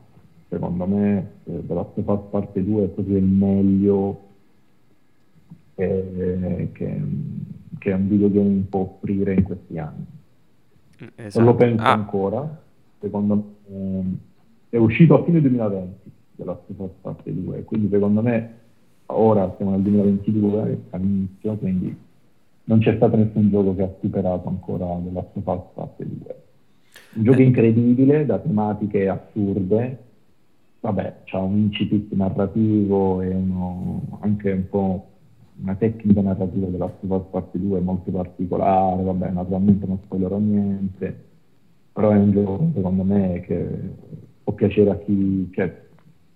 Secondo 0.48 0.86
me 0.86 1.32
eh, 1.44 1.66
The 1.66 1.74
Last 1.74 1.98
of 1.98 2.06
Us 2.06 2.30
Parte 2.30 2.64
2 2.64 2.84
è 2.84 2.88
proprio 2.88 3.18
il 3.18 3.24
meglio 3.24 4.20
che, 5.74 6.70
che, 6.72 7.02
che 7.78 7.92
un 7.92 8.08
videogame 8.08 8.64
può 8.70 8.80
offrire 8.80 9.34
in 9.34 9.42
questi 9.42 9.78
anni. 9.78 10.15
Esatto. 11.14 11.44
Non 11.44 11.52
lo 11.52 11.54
penso 11.54 11.82
ah. 11.82 11.92
ancora, 11.92 12.62
secondo 13.00 13.34
me 13.68 14.18
è 14.68 14.76
uscito 14.76 15.20
a 15.20 15.24
fine 15.24 15.40
2020 15.40 16.10
della 16.36 16.60
stessa 16.64 16.88
parte 17.00 17.32
2, 17.34 17.64
quindi 17.64 17.88
secondo 17.88 18.22
me 18.22 18.54
ora 19.06 19.52
siamo 19.56 19.72
nel 19.72 19.80
2022 19.80 20.80
all'inizio, 20.90 21.54
quindi 21.56 21.96
non 22.64 22.80
c'è 22.80 22.96
stato 22.96 23.16
nessun 23.16 23.48
gioco 23.50 23.74
che 23.74 23.82
ha 23.82 23.94
superato 24.00 24.48
ancora 24.48 24.96
della 24.96 25.24
stessa 25.30 25.54
parte 25.54 26.06
2. 26.06 26.42
Un 27.14 27.22
gioco 27.22 27.38
eh. 27.38 27.44
incredibile, 27.44 28.26
da 28.26 28.38
tematiche 28.38 29.08
assurde, 29.08 29.98
vabbè, 30.80 31.16
c'ha 31.24 31.38
un 31.38 31.56
incipit 31.56 32.12
narrativo 32.12 33.22
e 33.22 33.28
uno, 33.28 34.18
anche 34.20 34.50
un 34.50 34.68
po' 34.68 35.06
una 35.62 35.74
tecnica 35.74 36.20
narrativa 36.20 36.66
della 36.68 36.84
Us 36.84 37.24
Parte 37.30 37.58
2 37.58 37.80
molto 37.80 38.10
particolare, 38.10 39.02
vabbè, 39.02 39.30
naturalmente 39.30 39.86
non 39.86 39.98
spoilerò 40.04 40.38
niente, 40.38 41.24
però 41.92 42.10
è 42.10 42.16
un 42.16 42.32
gioco 42.32 42.70
secondo 42.74 43.04
me 43.04 43.40
che 43.40 43.66
può 44.44 44.52
piacere 44.52 44.90
a 44.90 44.98
chi, 44.98 45.50
cioè, 45.52 45.84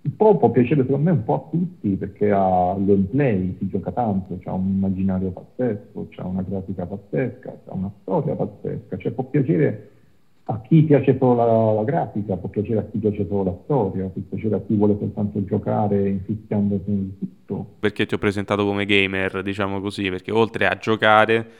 un 0.02 0.16
po' 0.16 0.36
può 0.38 0.50
piacere 0.50 0.82
secondo 0.82 1.04
me 1.04 1.10
un 1.10 1.24
po' 1.24 1.34
a 1.34 1.48
tutti 1.50 1.96
perché 1.96 2.30
ha 2.30 2.74
il 2.78 2.84
gameplay, 2.84 3.56
si 3.58 3.68
gioca 3.68 3.92
tanto, 3.92 4.38
c'ha 4.40 4.52
un 4.52 4.68
immaginario 4.68 5.30
pazzesco, 5.30 6.06
c'ha 6.10 6.24
una 6.24 6.42
grafica 6.42 6.86
pazzesca, 6.86 7.58
c'ha 7.64 7.74
una 7.74 7.92
storia 8.00 8.34
pazzesca, 8.34 8.96
cioè 8.96 9.12
può 9.12 9.24
piacere 9.24 9.90
a 10.50 10.60
chi 10.62 10.82
piace 10.82 11.16
solo 11.18 11.34
la, 11.36 11.72
la, 11.72 11.84
grafica, 11.84 12.36
può 12.36 12.48
piacere 12.48 12.80
a 12.80 12.84
chi 12.84 12.98
piace 12.98 13.26
solo 13.28 13.44
la 13.44 13.56
storia, 13.64 14.06
può 14.06 14.22
piacere 14.28 14.56
a 14.56 14.60
chi 14.60 14.74
vuole 14.74 14.96
soltanto 14.98 15.44
giocare 15.44 16.08
infischiandosi 16.08 16.90
in 16.90 17.18
tutto. 17.18 17.74
Perché 17.78 18.06
ti 18.06 18.14
ho 18.14 18.18
presentato 18.18 18.64
come 18.64 18.84
gamer, 18.84 19.42
diciamo 19.42 19.80
così, 19.80 20.10
perché 20.10 20.32
oltre 20.32 20.66
a 20.66 20.76
giocare, 20.76 21.50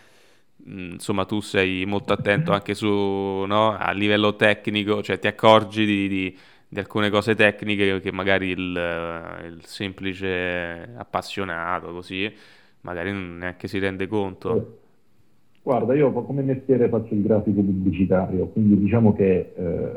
mm, 0.68 0.92
insomma, 0.92 1.24
tu 1.24 1.40
sei 1.40 1.84
molto 1.86 2.12
attento 2.12 2.52
anche 2.52 2.74
su, 2.74 2.88
no, 2.88 3.76
a 3.76 3.92
livello 3.92 4.34
tecnico, 4.34 5.02
cioè 5.02 5.18
ti 5.18 5.28
accorgi 5.28 5.86
di, 5.86 6.08
di, 6.08 6.36
di 6.68 6.78
alcune 6.78 7.10
cose 7.10 7.34
tecniche 7.34 8.00
che 8.00 8.12
magari 8.12 8.48
il, 8.48 9.40
il 9.46 9.64
semplice 9.64 10.90
appassionato 10.96 11.92
così 11.92 12.32
magari 12.82 13.12
neanche 13.12 13.68
si 13.68 13.78
rende 13.78 14.06
conto. 14.06 14.56
Eh, 14.56 14.79
guarda, 15.62 15.94
io 15.94 16.12
come 16.12 16.42
mestiere 16.42 16.88
faccio 16.88 17.14
il 17.14 17.22
grafico 17.22 17.60
pubblicitario, 17.60 18.48
quindi 18.48 18.78
diciamo 18.78 19.12
che 19.12 19.52
eh, 19.54 19.90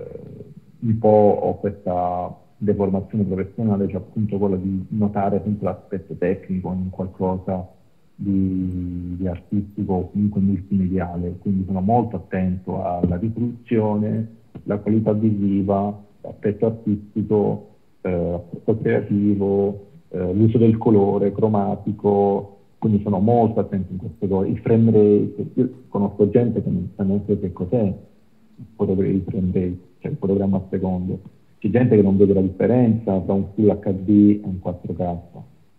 un 0.80 0.98
po' 1.00 1.40
ho 1.42 1.60
questa 1.60 2.36
deformazione 2.58 3.24
professionale, 3.24 3.88
cioè 3.88 3.98
appunto 3.98 4.38
quella 4.38 4.56
di 4.56 4.86
notare 4.90 5.42
sempre 5.44 5.66
l'aspetto 5.66 6.16
tecnico 6.16 6.72
in 6.72 6.90
qualcosa 6.90 7.68
di, 8.16 9.16
di 9.18 9.28
artistico 9.28 9.94
o 9.94 10.10
comunque 10.12 10.42
multimediale, 10.42 11.38
quindi 11.40 11.66
sono 11.66 11.82
molto 11.82 12.18
attento 12.18 12.84
alla 12.84 13.18
riproduzione, 13.18 14.28
la 14.64 14.78
qualità 14.78 15.14
visiva, 15.14 16.02
l'aspetto 16.22 16.66
artistico, 16.66 17.68
eh, 18.02 18.12
l'aspetto 18.12 18.78
creativo, 18.78 19.86
eh, 20.10 20.34
l'uso 20.34 20.58
del 20.58 20.78
colore 20.78 21.32
cromatico, 21.32 22.53
quindi 22.84 23.02
sono 23.02 23.20
molto 23.20 23.62
attento 23.62 23.94
in 23.94 23.98
queste 23.98 24.28
cose. 24.28 24.50
Il 24.50 24.58
frame 24.58 24.92
rate, 24.92 25.52
io 25.54 25.70
conosco 25.88 26.30
gente 26.30 26.62
che 26.62 26.70
non 26.70 26.92
sa 26.98 27.04
neanche 27.04 27.40
che 27.40 27.54
cos'è 27.54 27.82
il 27.82 29.24
frame 29.26 29.52
rate, 29.54 29.78
cioè 30.00 30.12
il 30.12 30.18
fotogramma 30.20 30.58
a 30.58 30.64
secondo. 30.70 31.22
C'è 31.60 31.70
gente 31.70 31.96
che 31.96 32.02
non 32.02 32.18
vede 32.18 32.34
la 32.34 32.42
differenza 32.42 33.18
tra 33.22 33.32
un 33.32 33.46
Full 33.56 33.80
HD 33.80 34.10
e 34.10 34.42
un 34.44 34.60
4K. 34.62 35.18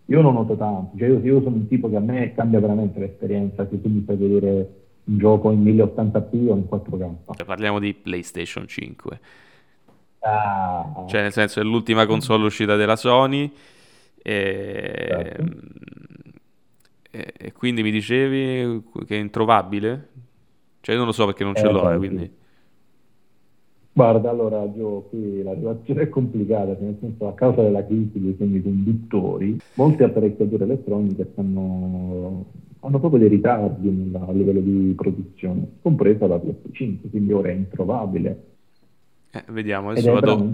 Io 0.05 0.21
non 0.21 0.33
noto 0.33 0.55
tanto, 0.55 0.97
cioè 0.97 1.09
io, 1.09 1.19
io 1.19 1.43
sono 1.43 1.57
un 1.57 1.67
tipo 1.67 1.91
che 1.91 1.95
a 1.95 1.99
me 1.99 2.33
cambia 2.33 2.59
veramente 2.59 2.99
l'esperienza 2.99 3.67
se 3.69 3.79
tu 3.79 3.87
mi 3.87 4.01
fai 4.03 4.15
vedere 4.15 4.69
un 5.03 5.19
gioco 5.19 5.51
in 5.51 5.63
1080p 5.63 6.49
o 6.49 6.55
in 6.55 6.63
4K. 6.67 7.45
Parliamo 7.45 7.77
di 7.77 7.93
PlayStation 7.93 8.65
5. 8.65 9.19
Ah. 10.21 11.05
Cioè, 11.05 11.21
nel 11.21 11.31
senso, 11.31 11.59
è 11.59 11.63
l'ultima 11.63 12.07
console 12.07 12.45
uscita 12.45 12.75
della 12.75 12.95
Sony. 12.95 13.51
E... 14.23 15.05
Certo. 15.07 15.93
E, 17.15 17.33
e 17.37 17.51
quindi 17.53 17.81
mi 17.81 17.91
dicevi 17.91 18.83
che 19.05 19.15
è 19.15 19.19
introvabile? 19.19 20.09
Cioè, 20.81 20.93
io 20.93 20.99
non 20.99 21.07
lo 21.07 21.13
so 21.13 21.25
perché 21.25 21.45
non 21.45 21.55
ce 21.55 21.65
eh, 21.65 21.71
l'ho, 21.71 21.89
eh, 21.89 21.97
quindi... 21.97 22.31
Guarda, 23.93 24.29
allora 24.29 24.69
Gio, 24.73 25.07
qui 25.09 25.41
la 25.41 25.55
situazione 25.55 26.01
è 26.01 26.09
complicata, 26.09 26.75
nel 26.77 26.97
senso 26.99 27.29
a 27.29 27.33
causa 27.33 27.61
della 27.61 27.85
crisi 27.85 28.19
dei 28.19 28.35
semiconduttori, 28.37 29.57
molte 29.75 30.03
apparecchiature 30.03 30.65
elettroniche 30.65 31.29
stanno, 31.31 32.45
hanno 32.81 32.99
proprio 32.99 33.21
dei 33.21 33.29
ritardi 33.29 33.89
nella, 33.89 34.25
a 34.27 34.33
livello 34.33 34.59
di 34.59 34.93
produzione, 34.97 35.77
compresa 35.81 36.27
la 36.27 36.35
PS5, 36.35 37.09
quindi 37.09 37.31
ora 37.31 37.47
è 37.47 37.53
introvabile. 37.53 38.43
Eh, 39.31 39.43
vediamo, 39.47 39.91
adesso 39.91 40.11
vado, 40.11 40.53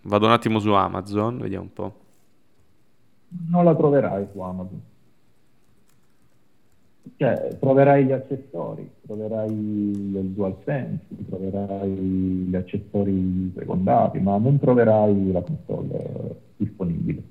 vado 0.00 0.26
un 0.26 0.32
attimo 0.32 0.58
su 0.58 0.70
Amazon, 0.70 1.36
vediamo 1.36 1.64
un 1.64 1.72
po'. 1.74 1.94
Non 3.50 3.64
la 3.64 3.74
troverai 3.74 4.26
su 4.32 4.40
Amazon. 4.40 4.80
Cioè, 7.18 7.56
troverai 7.58 8.04
gli 8.04 8.12
accessori, 8.12 8.90
troverai 9.06 9.50
il 9.50 10.32
DualSense, 10.34 11.00
troverai 11.30 11.88
gli 11.88 12.54
accessori 12.54 13.52
secondari, 13.56 14.20
ma 14.20 14.36
non 14.36 14.58
troverai 14.58 15.32
la 15.32 15.40
console 15.40 16.40
disponibile. 16.56 17.22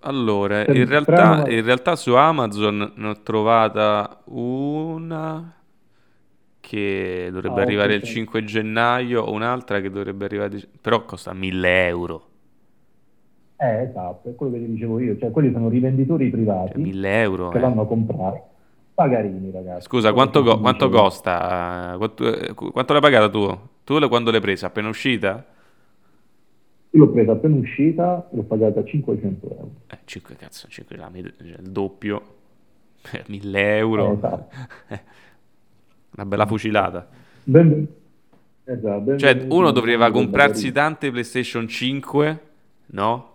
Allora, 0.00 0.64
in 0.66 0.86
realtà, 0.86 1.44
in 1.48 1.64
realtà, 1.64 1.96
su 1.96 2.14
Amazon 2.14 2.92
ne 2.94 3.08
ho 3.08 3.20
trovata 3.22 4.22
una 4.26 5.52
che 6.60 7.28
dovrebbe 7.30 7.60
ah, 7.60 7.64
arrivare 7.64 7.94
il 7.94 8.02
5 8.02 8.42
gennaio, 8.44 9.30
un'altra 9.30 9.82
che 9.82 9.90
dovrebbe 9.90 10.24
arrivare, 10.24 10.62
però 10.80 11.04
costa 11.04 11.34
1000 11.34 11.86
euro. 11.86 12.26
Eh, 13.56 13.82
esatto, 13.82 14.30
è 14.30 14.34
quello 14.34 14.52
che 14.52 14.60
ti 14.60 14.70
dicevo 14.70 14.98
io, 14.98 15.18
cioè 15.18 15.30
quelli 15.30 15.52
sono 15.52 15.68
rivenditori 15.68 16.30
privati 16.30 16.80
1000 16.80 17.08
cioè, 17.08 17.20
euro, 17.20 17.48
che 17.50 17.58
eh. 17.58 17.60
vanno 17.60 17.82
a 17.82 17.86
comprare 17.86 18.42
Pagarini, 18.94 19.50
ragazzi. 19.50 19.86
Scusa, 19.86 20.12
quanto, 20.12 20.42
co- 20.44 20.60
quanto 20.60 20.88
costa? 20.88 21.94
Quanto, 21.96 22.54
quanto, 22.54 22.92
l'hai 22.92 23.02
pagata 23.02 23.28
tu? 23.28 23.58
Tu 23.82 24.08
quando 24.08 24.30
l'hai 24.30 24.40
presa? 24.40 24.66
Appena 24.68 24.88
uscita? 24.88 25.44
Io 26.90 27.00
l'ho 27.00 27.10
presa 27.10 27.32
appena 27.32 27.56
uscita 27.56 28.28
e 28.30 28.36
l'ho 28.36 28.44
pagata 28.44 28.84
500 28.84 29.50
euro. 29.50 29.70
Eh, 29.88 29.98
5 30.04 30.36
cazzo, 30.36 30.68
5 30.68 30.96
la, 30.96 31.10
cioè, 31.12 31.58
il 31.58 31.70
doppio. 31.70 32.22
1000 33.26 33.76
euro. 33.76 34.10
Eh, 34.10 34.12
esatto. 34.14 34.48
Una 36.14 36.26
bella 36.26 36.46
fucilata. 36.46 37.08
Ben... 37.42 37.86
Esatto, 38.66 39.00
ben 39.00 39.18
cioè, 39.18 39.44
uno 39.50 39.72
dovrebbe 39.72 40.08
comprarsi 40.10 40.70
tante 40.72 41.10
PlayStation 41.10 41.66
5, 41.66 42.40
no? 42.86 43.32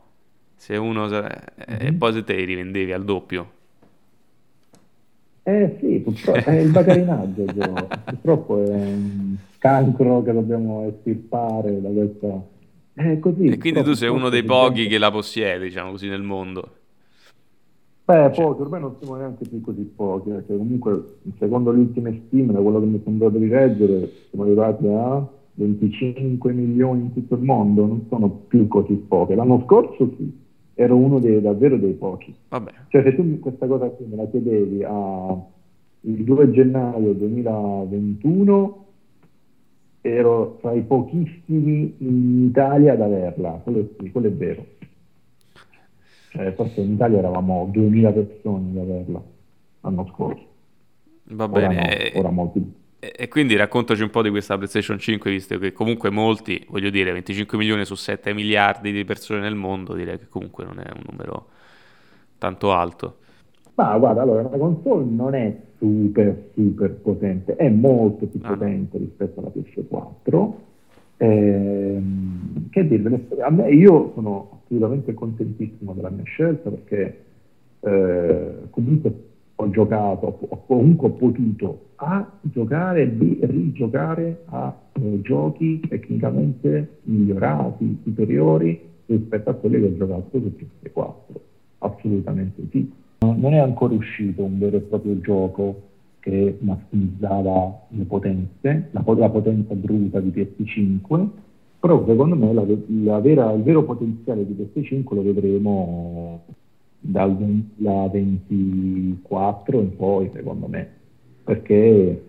Se 0.56 0.78
uno... 0.78 1.08
Mm-hmm. 1.08 1.86
E 1.86 1.94
poi 1.94 2.14
se 2.14 2.24
te 2.24 2.34
li 2.34 2.46
rivendevi 2.46 2.94
al 2.94 3.04
doppio. 3.04 3.58
Eh 5.50 5.78
sì, 5.80 6.00
purtroppo 6.00 6.48
è 6.48 6.60
il 6.60 6.70
bagarinaggio, 6.70 7.44
purtroppo 8.06 8.64
è 8.64 8.70
un 8.70 9.36
cancro 9.58 10.22
che 10.22 10.32
dobbiamo 10.32 10.86
estirpare 10.86 11.82
da 11.82 11.90
questa... 11.90 12.44
È 12.94 13.18
così, 13.18 13.46
e 13.46 13.58
quindi 13.58 13.82
tu 13.82 13.94
sei 13.94 14.10
uno 14.10 14.30
dei 14.30 14.44
pochi 14.44 14.86
che 14.86 15.00
la 15.00 15.10
possiede, 15.10 15.66
diciamo 15.66 15.92
così, 15.92 16.08
nel 16.08 16.22
mondo. 16.22 16.70
Beh, 18.06 18.32
cioè. 18.34 18.46
pochi, 18.46 18.62
ormai 18.62 18.82
non 18.82 18.96
siamo 19.00 19.16
neanche 19.16 19.48
più 19.48 19.60
così 19.62 19.82
pochi, 19.96 20.30
perché 20.30 20.56
comunque, 20.56 21.16
secondo 21.40 21.72
le 21.72 21.80
ultime 21.80 22.22
stime, 22.28 22.54
da 22.54 22.60
quello 22.60 22.80
che 22.80 22.86
mi 22.86 23.00
è 23.00 23.02
sembrato 23.04 23.38
di 23.38 23.48
leggere, 23.48 24.12
siamo 24.30 24.46
arrivati 24.46 24.86
a 24.88 25.28
25 25.56 26.54
milioni 26.54 27.02
in 27.02 27.14
tutto 27.14 27.34
il 27.34 27.42
mondo, 27.42 27.88
non 27.88 28.06
sono 28.08 28.30
più 28.48 28.68
così 28.68 28.94
poche. 28.94 29.34
L'anno 29.34 29.64
scorso 29.66 30.12
sì, 30.16 30.32
ero 30.80 30.96
uno 30.96 31.20
dei, 31.20 31.42
davvero 31.42 31.76
dei 31.76 31.92
pochi. 31.92 32.34
Vabbè. 32.48 32.72
Cioè 32.88 33.04
se 33.04 33.14
tu 33.14 33.38
questa 33.40 33.68
cosa 33.68 33.90
qui 33.90 34.06
me 34.06 34.16
la 34.16 34.28
chiedevi 34.28 34.82
a, 34.86 35.38
il 36.02 36.24
2 36.24 36.52
gennaio 36.52 37.12
2021 37.12 38.86
ero 40.00 40.58
tra 40.62 40.72
i 40.72 40.82
pochissimi 40.84 41.96
in 41.98 42.46
Italia 42.46 42.94
ad 42.94 43.02
averla, 43.02 43.60
quello, 43.62 43.90
sì, 44.00 44.10
quello 44.10 44.28
è 44.28 44.32
vero. 44.32 44.66
Cioè, 46.30 46.54
forse 46.54 46.80
in 46.80 46.94
Italia 46.94 47.18
eravamo 47.18 47.68
2000 47.70 48.12
persone 48.14 48.70
ad 48.70 48.78
averla 48.78 49.22
l'anno 49.82 50.08
scorso. 50.14 50.46
Va 51.32 51.48
bene. 51.50 51.66
Ora, 51.66 51.84
no, 51.84 52.20
ora 52.20 52.30
molti 52.30 52.74
e 53.00 53.30
quindi 53.30 53.56
raccontaci 53.56 54.02
un 54.02 54.10
po' 54.10 54.22
di 54.22 54.30
questa 54.30 54.58
PlayStation 54.58 55.00
5, 55.00 55.32
visto 55.32 55.58
che 55.58 55.72
comunque 55.72 56.10
molti, 56.10 56.66
voglio 56.70 56.90
dire, 56.90 57.14
25 57.14 57.58
milioni 57.58 57.86
su 57.86 57.96
7 57.96 58.34
miliardi 58.34 58.92
di 58.92 59.06
persone 59.06 59.40
nel 59.40 59.56
mondo, 59.56 59.94
direi 59.94 60.18
che 60.20 60.28
comunque 60.28 60.66
non 60.66 60.80
è 60.80 60.90
un 60.94 61.04
numero 61.10 61.48
tanto 62.38 62.74
alto. 62.74 63.16
Ma 63.76 63.98
guarda, 63.98 64.22
allora 64.24 64.42
la 64.42 64.58
console 64.58 65.06
non 65.06 65.34
è 65.34 65.56
super 65.78 66.50
super 66.54 66.92
potente, 66.96 67.56
è 67.56 67.70
molto 67.70 68.26
più 68.26 68.42
ah. 68.44 68.50
potente 68.50 68.98
rispetto 68.98 69.40
alla 69.40 69.52
PS4. 69.56 70.52
Ehm, 71.22 72.70
che 72.70 72.86
dire, 72.86 73.26
a 73.40 73.50
me, 73.50 73.70
io 73.72 74.12
sono 74.14 74.62
assolutamente 74.64 75.14
contentissimo 75.14 75.94
della 75.94 76.10
mia 76.10 76.26
scelta 76.26 76.70
perché 76.70 77.24
eh, 77.80 78.54
comunque 78.70 79.29
ho 79.62 79.70
giocato, 79.72 80.38
ho, 80.48 80.64
comunque 80.66 81.08
ho 81.08 81.12
potuto 81.12 81.88
A 81.96 82.26
giocare 82.44 83.08
B 83.08 83.40
rigiocare 83.42 84.44
a 84.46 84.74
eh, 84.94 85.22
giochi 85.22 85.82
tecnicamente 85.82 87.00
migliorati, 87.04 88.00
superiori 88.04 88.80
rispetto 89.06 89.50
a 89.50 89.54
quelli 89.54 89.80
che 89.80 89.86
ho 89.86 89.98
giocato 89.98 90.30
su 90.32 90.52
PS4. 90.56 91.14
Assolutamente 91.80 92.62
sì. 92.72 92.90
Non 93.20 93.54
è 93.54 93.58
ancora 93.58 93.94
uscito 93.94 94.44
un 94.44 94.58
vero 94.60 94.78
e 94.78 94.82
proprio 94.82 95.20
gioco 95.20 95.82
che 96.20 96.58
massimizzava 96.60 97.88
le 97.90 98.04
potenze, 98.06 98.88
la, 98.92 99.04
la 99.06 99.30
potenza 99.30 99.74
bruta 99.74 100.22
di 100.22 100.30
PS5, 100.30 101.28
però 101.80 102.06
secondo 102.08 102.36
me 102.36 102.54
la, 102.54 102.64
la 103.04 103.20
vera, 103.20 103.52
il 103.52 103.64
vero 103.64 103.84
potenziale 103.84 104.46
di 104.46 104.54
PS5 104.54 105.16
lo 105.16 105.22
vedremo 105.22 106.44
dal 107.00 107.36
2024 107.36 109.80
in 109.80 109.96
poi, 109.96 110.30
secondo 110.34 110.68
me, 110.68 110.90
perché 111.44 112.24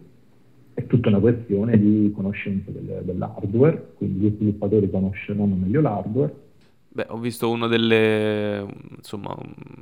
è 0.75 0.87
tutta 0.87 1.09
una 1.09 1.19
questione 1.19 1.79
di 1.79 2.13
conoscenza 2.15 2.71
del, 2.71 3.03
dell'hardware, 3.05 3.93
quindi 3.97 4.27
gli 4.27 4.35
sviluppatori 4.35 4.91
conosceranno 4.91 5.55
meglio 5.55 5.81
l'hardware. 5.81 6.49
Beh, 6.93 7.07
ho 7.09 7.19
visto 7.19 7.49
una 7.51 7.69
delle 7.69 8.67
insomma, 8.97 9.37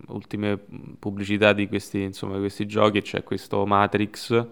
ultime 0.09 0.59
pubblicità 0.99 1.53
di 1.53 1.67
questi, 1.67 2.03
insomma, 2.03 2.39
questi 2.39 2.67
giochi, 2.67 3.01
c'è 3.01 3.23
questo 3.23 3.65
Matrix 3.65 4.47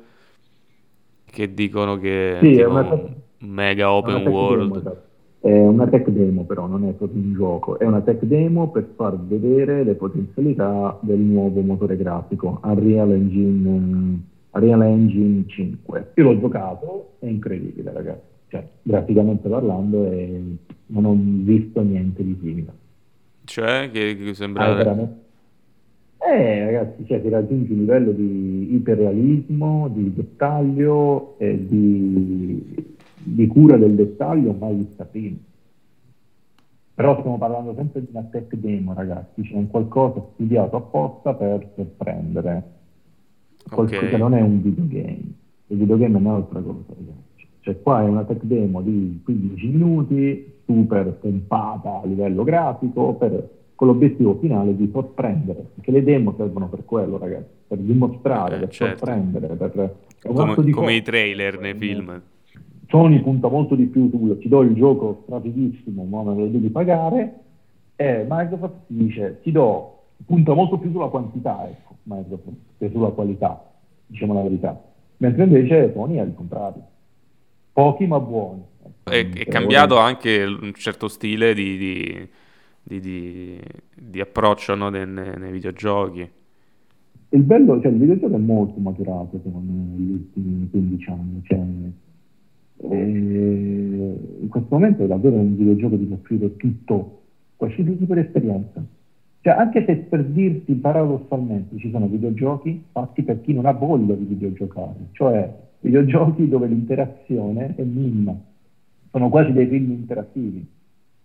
che 1.26 1.52
dicono 1.52 1.98
che 1.98 2.38
sì, 2.40 2.58
è 2.58 2.64
una, 2.64 2.92
un 2.92 3.14
mega 3.40 3.92
open 3.92 4.26
world. 4.26 5.04
È 5.46 5.64
una 5.64 5.86
tech 5.86 6.08
demo 6.08 6.42
però, 6.42 6.66
non 6.66 6.88
è 6.88 6.92
proprio 6.92 7.22
un 7.22 7.32
gioco, 7.32 7.78
è 7.78 7.84
una 7.84 8.00
tech 8.00 8.24
demo 8.24 8.68
per 8.70 8.88
far 8.96 9.16
vedere 9.16 9.84
le 9.84 9.94
potenzialità 9.94 10.98
del 11.02 11.20
nuovo 11.20 11.60
motore 11.60 11.96
grafico 11.96 12.58
Unreal 12.64 13.12
Engine, 13.12 14.18
Unreal 14.50 14.82
Engine 14.82 15.44
5. 15.46 16.10
Io 16.14 16.24
l'ho 16.24 16.40
giocato, 16.40 17.10
è 17.20 17.26
incredibile 17.26 17.92
ragazzi, 17.92 18.26
cioè 18.48 18.66
graficamente 18.82 19.48
parlando 19.48 20.10
è 20.10 20.28
non 20.86 21.04
ho 21.04 21.16
visto 21.16 21.80
niente 21.80 22.24
di 22.24 22.36
simile. 22.40 22.72
Cioè, 23.44 23.88
che, 23.92 24.16
che 24.16 24.34
sembra... 24.34 24.64
Ah, 24.64 24.74
veramente... 24.74 25.24
Eh, 26.18 26.64
ragazzi, 26.64 27.06
cioè, 27.06 27.20
si 27.20 27.28
raggiunge 27.28 27.72
un 27.72 27.78
livello 27.78 28.10
di 28.10 28.74
iperrealismo, 28.74 29.88
di 29.94 30.12
dettaglio 30.12 31.36
e 31.38 31.68
di, 31.68 32.85
di 33.26 33.46
cura 33.48 33.76
del 33.76 33.94
dettaglio 33.94 34.52
mai 34.52 34.74
vista 34.76 35.04
prima. 35.04 35.36
Però 36.94 37.18
stiamo 37.18 37.36
parlando 37.36 37.74
sempre 37.74 38.00
di 38.00 38.06
una 38.10 38.22
tech 38.22 38.54
demo, 38.54 38.94
ragazzi, 38.94 39.42
c'è 39.42 39.54
un 39.54 39.68
qualcosa 39.68 40.24
studiato 40.32 40.76
apposta 40.76 41.34
per 41.34 41.68
sorprendere. 41.74 42.62
Qualcosa 43.68 43.98
okay. 43.98 44.10
che 44.10 44.16
non 44.16 44.32
è 44.32 44.40
un 44.40 44.62
videogame. 44.62 45.32
Il 45.66 45.76
videogame 45.76 46.16
è 46.16 46.20
un'altra 46.20 46.60
cosa, 46.60 46.84
ragazzi. 46.88 47.46
Cioè 47.60 47.82
qua 47.82 48.02
è 48.02 48.06
una 48.06 48.24
tech 48.24 48.42
demo 48.44 48.80
di 48.80 49.20
15 49.24 49.66
minuti, 49.66 50.52
super 50.64 51.12
pompata 51.20 52.00
a 52.00 52.06
livello 52.06 52.44
grafico, 52.44 53.12
per, 53.14 53.46
con 53.74 53.88
l'obiettivo 53.88 54.38
finale 54.40 54.74
di 54.74 54.88
sorprendere, 54.90 55.66
perché 55.74 55.90
le 55.90 56.02
demo 56.02 56.34
servono 56.36 56.68
per 56.68 56.84
quello, 56.86 57.18
ragazzi, 57.18 57.50
per 57.66 57.78
dimostrare, 57.78 58.56
eh, 58.56 58.58
per 58.60 58.68
certo. 58.70 59.04
sorprendere, 59.04 59.54
per... 59.54 59.96
Come, 60.22 60.70
come 60.70 60.94
i 60.94 61.02
trailer 61.02 61.58
nei 61.58 61.74
film. 61.74 62.22
Sony 62.88 63.20
punta 63.20 63.48
molto 63.48 63.74
di 63.74 63.86
più 63.86 64.08
su 64.10 64.38
ti 64.38 64.48
do 64.48 64.62
il 64.62 64.74
gioco 64.74 65.22
strafighissimo, 65.24 66.04
ma 66.04 66.22
me 66.22 66.34
lo 66.34 66.46
devi 66.46 66.68
pagare, 66.68 67.40
e 67.96 68.26
Microsoft 68.28 68.74
dice 68.86 69.40
ti 69.42 69.50
do, 69.50 70.04
punta 70.24 70.54
molto 70.54 70.78
più 70.78 70.90
sulla 70.90 71.08
quantità, 71.08 71.68
ecco, 71.68 71.96
Microsoft, 72.04 72.56
che 72.78 72.90
sulla 72.90 73.08
qualità, 73.08 73.72
diciamo 74.06 74.34
la 74.34 74.42
verità. 74.42 74.80
Mentre 75.18 75.44
invece 75.44 75.92
Sony 75.92 76.16
è 76.16 76.22
il 76.22 76.34
contrario. 76.34 76.82
Pochi 77.72 78.06
ma 78.06 78.20
buoni. 78.20 78.62
Ecco, 78.82 79.10
è, 79.10 79.28
è 79.30 79.46
cambiato 79.46 79.98
anche 79.98 80.44
un 80.44 80.72
certo 80.74 81.08
stile 81.08 81.54
di, 81.54 81.76
di, 81.76 82.28
di, 82.82 83.00
di, 83.00 83.60
di 83.94 84.20
approccio 84.20 84.74
no, 84.74 84.88
nei, 84.88 85.06
nei 85.06 85.52
videogiochi. 85.52 86.30
Il 87.30 87.42
bello, 87.42 87.80
cioè 87.80 87.90
il 87.90 87.98
videogioco 87.98 88.34
è 88.34 88.38
molto 88.38 88.78
maturato 88.78 89.40
secondo 89.42 89.72
me 89.72 89.96
negli 89.96 90.10
ultimi 90.12 90.68
15 90.70 91.10
anni. 91.10 91.42
Cioè, 91.44 91.58
in 92.78 94.48
questo 94.48 94.74
momento 94.74 95.02
è 95.04 95.06
davvero 95.06 95.36
un 95.36 95.56
videogioco 95.56 95.96
di 95.96 96.08
offrire 96.12 96.56
tutto, 96.56 97.20
qualsiasi 97.56 97.96
tipo 97.96 98.14
di 98.14 98.20
esperienza. 98.20 98.84
Cioè, 99.40 99.54
anche 99.54 99.84
se 99.86 99.96
per 99.96 100.24
dirti 100.24 100.74
paradossalmente 100.74 101.78
ci 101.78 101.90
sono 101.90 102.06
videogiochi 102.08 102.82
fatti 102.90 103.22
per 103.22 103.40
chi 103.42 103.52
non 103.52 103.66
ha 103.66 103.72
voglia 103.72 104.14
di 104.14 104.24
videogiocare, 104.24 105.08
cioè 105.12 105.48
videogiochi 105.80 106.48
dove 106.48 106.66
l'interazione 106.66 107.74
è 107.76 107.82
minima, 107.82 108.36
sono 109.10 109.28
quasi 109.28 109.52
dei 109.52 109.68
film 109.68 109.92
interattivi, 109.92 110.66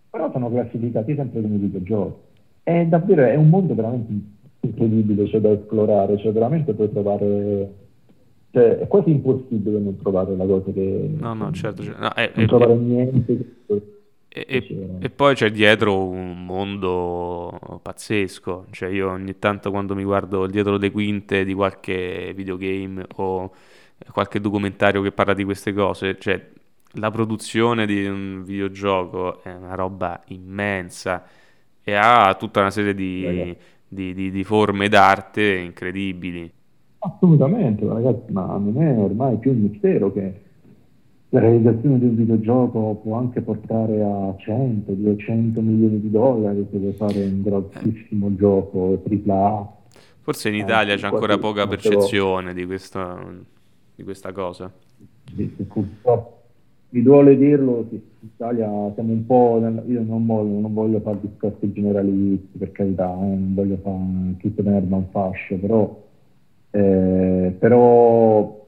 però 0.08 0.30
sono 0.30 0.50
classificati 0.50 1.14
sempre 1.16 1.42
come 1.42 1.56
videogiochi. 1.56 2.20
È 2.62 2.86
davvero 2.86 3.24
è 3.24 3.34
un 3.34 3.48
mondo 3.48 3.74
veramente 3.74 4.12
incredibile 4.60 5.26
cioè, 5.26 5.40
da 5.40 5.50
esplorare, 5.50 6.16
cioè 6.18 6.30
veramente 6.30 6.74
puoi 6.74 6.90
trovare 6.90 7.74
cioè, 8.52 8.78
è 8.80 8.86
quasi 8.86 9.10
impossibile 9.10 9.78
non 9.78 9.96
trovare 9.96 10.36
la 10.36 10.44
cosa 10.44 10.70
che... 10.72 11.10
No, 11.18 11.32
no, 11.32 11.50
certo. 11.52 11.82
certo. 11.82 12.00
No, 12.00 12.12
è, 12.12 12.30
non 12.34 12.44
è, 12.44 12.46
trovare 12.46 12.72
è, 12.72 12.76
niente. 12.76 13.54
E, 14.28 14.46
e, 14.46 14.88
e, 15.00 15.10
poi 15.10 15.34
c'è 15.34 15.50
dietro 15.50 16.06
un 16.06 16.44
mondo 16.44 17.80
pazzesco. 17.80 18.66
Cioè, 18.70 18.90
io 18.90 19.10
ogni 19.10 19.38
tanto 19.38 19.70
quando 19.70 19.94
mi 19.94 20.04
guardo 20.04 20.46
dietro 20.46 20.76
le 20.76 20.90
quinte 20.90 21.44
di 21.44 21.54
qualche 21.54 22.34
videogame 22.34 23.06
o 23.16 23.52
qualche 24.12 24.38
documentario 24.38 25.00
che 25.00 25.12
parla 25.12 25.32
di 25.32 25.44
queste 25.44 25.72
cose, 25.72 26.18
cioè 26.18 26.46
la 26.96 27.10
produzione 27.10 27.86
di 27.86 28.04
un 28.04 28.42
videogioco 28.44 29.42
è 29.42 29.54
una 29.54 29.74
roba 29.74 30.20
immensa 30.26 31.26
e 31.82 31.94
ha 31.94 32.34
tutta 32.34 32.60
una 32.60 32.70
serie 32.70 32.94
di, 32.94 33.56
di, 33.88 34.12
di, 34.12 34.30
di 34.30 34.44
forme 34.44 34.88
d'arte 34.88 35.54
incredibili. 35.54 36.52
Assolutamente, 37.04 37.84
ragazzi, 37.84 38.30
ma 38.30 38.46
non 38.58 38.80
è 38.80 38.96
ormai 38.96 39.36
più 39.38 39.50
un 39.50 39.62
mistero 39.62 40.12
che 40.12 40.40
la 41.30 41.40
realizzazione 41.40 41.98
di 41.98 42.04
un 42.04 42.14
videogioco 42.14 43.00
può 43.02 43.16
anche 43.16 43.40
portare 43.40 44.02
a 44.02 44.34
100, 44.36 44.92
200 44.92 45.60
milioni 45.60 46.00
di 46.00 46.10
dollari 46.10 46.64
se 46.70 46.78
vuoi 46.78 46.92
fare 46.92 47.24
un 47.24 47.42
grossissimo 47.42 48.28
eh. 48.28 48.36
gioco 48.36 49.02
AAA. 49.04 49.72
Forse 50.20 50.48
in 50.50 50.54
Italia 50.54 50.94
eh, 50.94 50.96
c'è 50.96 51.06
ancora 51.06 51.38
poca 51.38 51.66
percezione 51.66 52.54
di 52.54 52.64
questa, 52.66 53.18
di 53.96 54.04
questa 54.04 54.30
cosa. 54.30 54.70
Sì, 55.34 55.44
purtroppo. 55.46 56.40
Mi 56.90 57.02
duole 57.02 57.36
dirlo, 57.36 57.86
in 57.88 57.98
Italia 58.20 58.68
siamo 58.94 59.12
un 59.12 59.26
po', 59.26 59.58
nel, 59.60 59.82
io 59.88 60.02
non 60.02 60.24
voglio, 60.24 60.60
non 60.60 60.72
voglio 60.72 61.00
fare 61.00 61.18
discorsi 61.20 61.72
generalisti 61.72 62.58
per 62.58 62.70
carità, 62.70 63.10
eh, 63.12 63.24
non 63.24 63.54
voglio 63.54 63.78
fare 63.82 64.36
tutto 64.38 64.62
l'erba 64.62 64.96
un 64.96 65.06
fascio, 65.10 65.56
però 65.56 66.10
eh, 66.72 67.54
però 67.58 68.60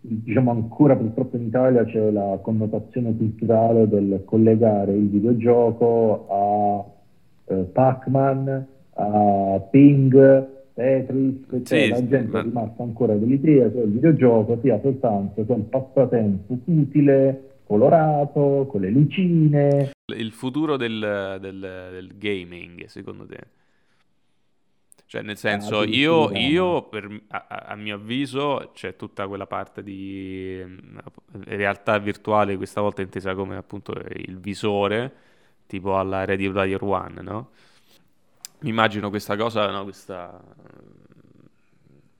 diciamo 0.00 0.50
ancora 0.50 0.96
purtroppo 0.96 1.36
in 1.36 1.44
Italia 1.44 1.84
c'è 1.84 2.10
la 2.10 2.38
connotazione 2.42 3.16
culturale 3.16 3.88
del 3.88 4.22
collegare 4.24 4.92
il 4.92 5.08
videogioco 5.08 6.26
a 7.48 7.54
eh, 7.54 7.62
Pac-Man, 7.62 8.66
a 8.94 9.60
Ping, 9.70 10.48
Tetris, 10.74 11.46
cioè 11.64 11.84
sì, 11.84 11.88
la 11.88 12.06
gente 12.06 12.30
ma... 12.30 12.40
è 12.40 12.42
rimasta 12.42 12.82
ancora 12.82 13.14
dell'idea 13.14 13.70
che 13.70 13.78
il 13.78 13.90
videogioco 13.92 14.58
sia 14.60 14.80
soltanto 14.80 15.44
quel 15.44 15.62
passatempo 15.62 16.58
utile, 16.64 17.58
colorato, 17.64 18.66
con 18.68 18.80
le 18.80 18.90
lucine. 18.90 19.90
Il 20.16 20.32
futuro 20.32 20.76
del, 20.76 21.38
del, 21.40 21.88
del 21.92 22.10
gaming, 22.18 22.84
secondo 22.86 23.24
te? 23.26 23.38
Cioè, 25.16 25.24
nel 25.24 25.38
senso, 25.38 25.78
ah, 25.78 25.86
io, 25.86 26.30
io 26.32 26.82
per, 26.88 27.22
a, 27.28 27.46
a, 27.68 27.74
mio 27.74 27.94
avviso, 27.94 28.70
c'è 28.74 28.96
tutta 28.96 29.26
quella 29.26 29.46
parte 29.46 29.82
di 29.82 30.60
mm, 30.62 30.98
realtà 31.44 31.96
virtuale, 31.98 32.58
questa 32.58 32.82
volta 32.82 33.00
intesa 33.00 33.34
come 33.34 33.56
appunto 33.56 33.92
il 33.92 34.38
visore, 34.38 35.14
tipo 35.66 35.98
alla 35.98 36.26
Ready 36.26 36.50
Player 36.50 36.82
One, 36.82 37.22
no? 37.22 37.50
Mi 38.60 38.68
immagino 38.68 39.08
questa 39.08 39.36
cosa, 39.36 39.70
no? 39.70 39.84
Questo 39.84 40.54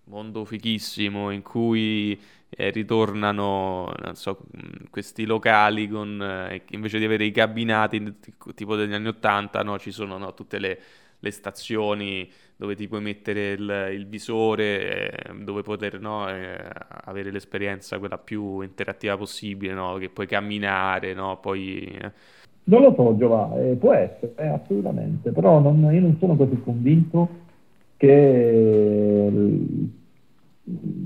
mondo 0.05 0.45
fichissimo 0.47 1.31
in 1.31 1.43
cui 1.43 2.19
eh, 2.49 2.71
ritornano, 2.71 3.93
non 4.03 4.15
so, 4.15 4.39
mm, 4.57 4.87
questi 4.89 5.27
locali 5.27 5.87
con, 5.87 6.23
eh, 6.23 6.63
invece 6.71 6.99
di 6.99 7.05
avere 7.05 7.25
i 7.27 7.31
cabinati 7.31 8.17
tipo 8.55 8.75
degli 8.75 8.95
anni 8.95 9.09
Ottanta, 9.09 9.63
no? 9.63 9.79
Ci 9.79 9.91
sono 9.91 10.17
no, 10.17 10.33
tutte 10.33 10.59
le 10.59 10.81
le 11.21 11.31
stazioni 11.31 12.31
dove 12.57 12.75
ti 12.75 12.89
puoi 12.89 13.03
mettere 13.03 13.53
il, 13.53 13.89
il 13.93 14.07
visore, 14.07 15.11
eh, 15.11 15.35
dove 15.45 15.63
poter 15.63 16.01
no, 16.01 16.29
eh, 16.29 16.57
avere 17.05 17.31
l'esperienza 17.31 17.99
quella 17.99 18.19
più 18.19 18.61
interattiva 18.63 19.17
possibile, 19.17 19.75
no? 19.75 19.97
che 19.97 20.09
puoi 20.09 20.27
camminare, 20.27 21.13
no? 21.15 21.39
poi... 21.39 21.85
Eh. 21.85 22.13
Non 22.65 22.83
lo 22.83 22.95
so 22.97 23.17
Giovanni, 23.17 23.77
può 23.77 23.93
essere, 23.93 24.33
eh, 24.39 24.49
assolutamente, 24.49 25.31
però 25.31 25.61
non, 25.61 25.83
io 25.93 26.01
non 26.01 26.17
sono 26.19 26.35
così 26.35 26.61
convinto 26.63 27.45
che 27.97 29.31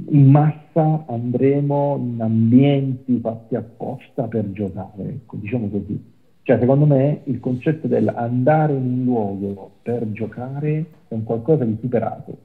in 0.09 0.31
massa 0.31 1.05
andremo 1.07 1.97
in 2.01 2.21
ambienti 2.21 3.19
fatti 3.21 3.57
apposta 3.57 4.23
per 4.23 4.51
giocare, 4.53 5.03
ecco, 5.03 5.37
diciamo 5.37 5.69
così. 5.69 6.19
Cioè, 6.43 6.59
secondo 6.59 6.87
me 6.87 7.21
il 7.25 7.39
concetto 7.39 7.87
dell'andare 7.87 8.73
in 8.73 8.83
un 8.83 9.05
luogo 9.05 9.73
per 9.83 10.11
giocare 10.13 10.85
è 11.09 11.15
un 11.15 11.25
qualcosa 11.25 11.65
di 11.65 11.77
superato, 11.81 12.39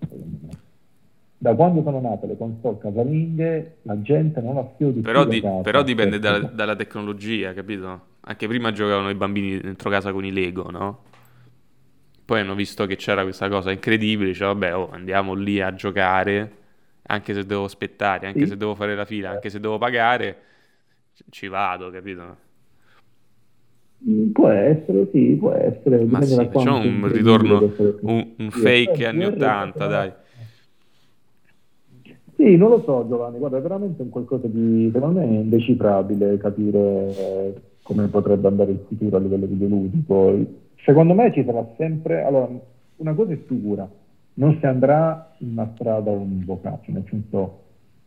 Da 1.38 1.55
quando 1.55 1.81
sono 1.81 2.01
nate 2.01 2.27
le 2.27 2.38
console 2.38 2.77
casalinghe, 2.77 3.77
la 3.84 4.01
gente 4.01 4.41
non 4.41 4.58
ha 4.58 4.63
più 4.63 4.91
di 4.91 5.01
Però, 5.01 5.25
di, 5.25 5.41
però 5.63 5.81
dipende 5.81 6.19
da, 6.19 6.39
dalla 6.39 6.75
tecnologia, 6.75 7.53
capito? 7.53 8.13
Anche 8.21 8.47
prima 8.47 8.71
giocavano 8.71 9.10
i 9.10 9.15
bambini 9.15 9.60
dentro 9.60 9.89
casa 9.89 10.12
con 10.12 10.25
i 10.25 10.31
Lego, 10.31 10.69
no? 10.69 11.03
Poi 12.25 12.39
hanno 12.39 12.55
visto 12.55 12.86
che 12.88 12.95
c'era 12.95 13.23
questa 13.23 13.47
cosa 13.49 13.71
incredibile, 13.71 14.29
dice 14.29 14.45
vabbè, 14.45 14.75
oh, 14.75 14.89
andiamo 14.89 15.34
lì 15.36 15.62
a 15.62 15.73
giocare, 15.73 16.51
anche 17.03 17.34
se 17.34 17.45
devo 17.45 17.65
aspettare, 17.65 18.27
anche 18.27 18.41
sì. 18.41 18.47
se 18.47 18.58
devo 18.58 18.75
fare 18.75 18.95
la 18.95 19.05
fila, 19.05 19.29
anche 19.29 19.49
se 19.49 19.60
devo 19.60 19.77
pagare, 19.77 20.38
ci 21.29 21.47
vado, 21.47 21.91
capito? 21.91 22.43
Può 24.31 24.49
essere, 24.49 25.10
sì, 25.12 25.36
può 25.39 25.51
essere. 25.51 26.03
Ma 26.05 26.21
sì, 26.21 26.36
facciamo 26.36 26.77
un 26.77 27.12
ritorno, 27.12 27.71
un, 28.01 28.27
un 28.38 28.51
fake 28.51 28.95
sì, 28.95 29.03
anni 29.03 29.25
80, 29.25 29.88
dai. 29.88 30.12
Sì, 32.36 32.58
non 32.58 32.69
lo 32.69 32.84
so 32.84 33.05
Giovanni, 33.08 33.38
guarda, 33.38 33.58
è 33.58 33.62
veramente 33.62 34.01
un 34.01 34.10
qualcosa 34.10 34.47
di, 34.47 34.89
secondo 34.93 35.19
me, 35.19 35.25
indecifrabile 35.25 36.38
capire 36.38 37.62
come 37.81 38.08
potrebbe 38.08 38.47
andare 38.47 38.71
il 38.71 38.84
futuro 38.88 39.17
a 39.17 39.19
livello 39.19 39.45
videoludico. 39.45 40.38
Secondo 40.84 41.13
me 41.13 41.31
ci 41.34 41.43
sarà 41.45 41.65
sempre, 41.77 42.23
allora, 42.23 42.49
una 42.97 43.13
cosa 43.13 43.31
è 43.31 43.39
sicura, 43.47 43.89
non 44.34 44.58
si 44.60 44.65
andrà 44.65 45.34
in 45.39 45.51
una 45.51 45.71
strada 45.75 46.12
un 46.12 46.43
bocaccio, 46.43 46.91
nel 46.91 47.05
senso, 47.10 47.64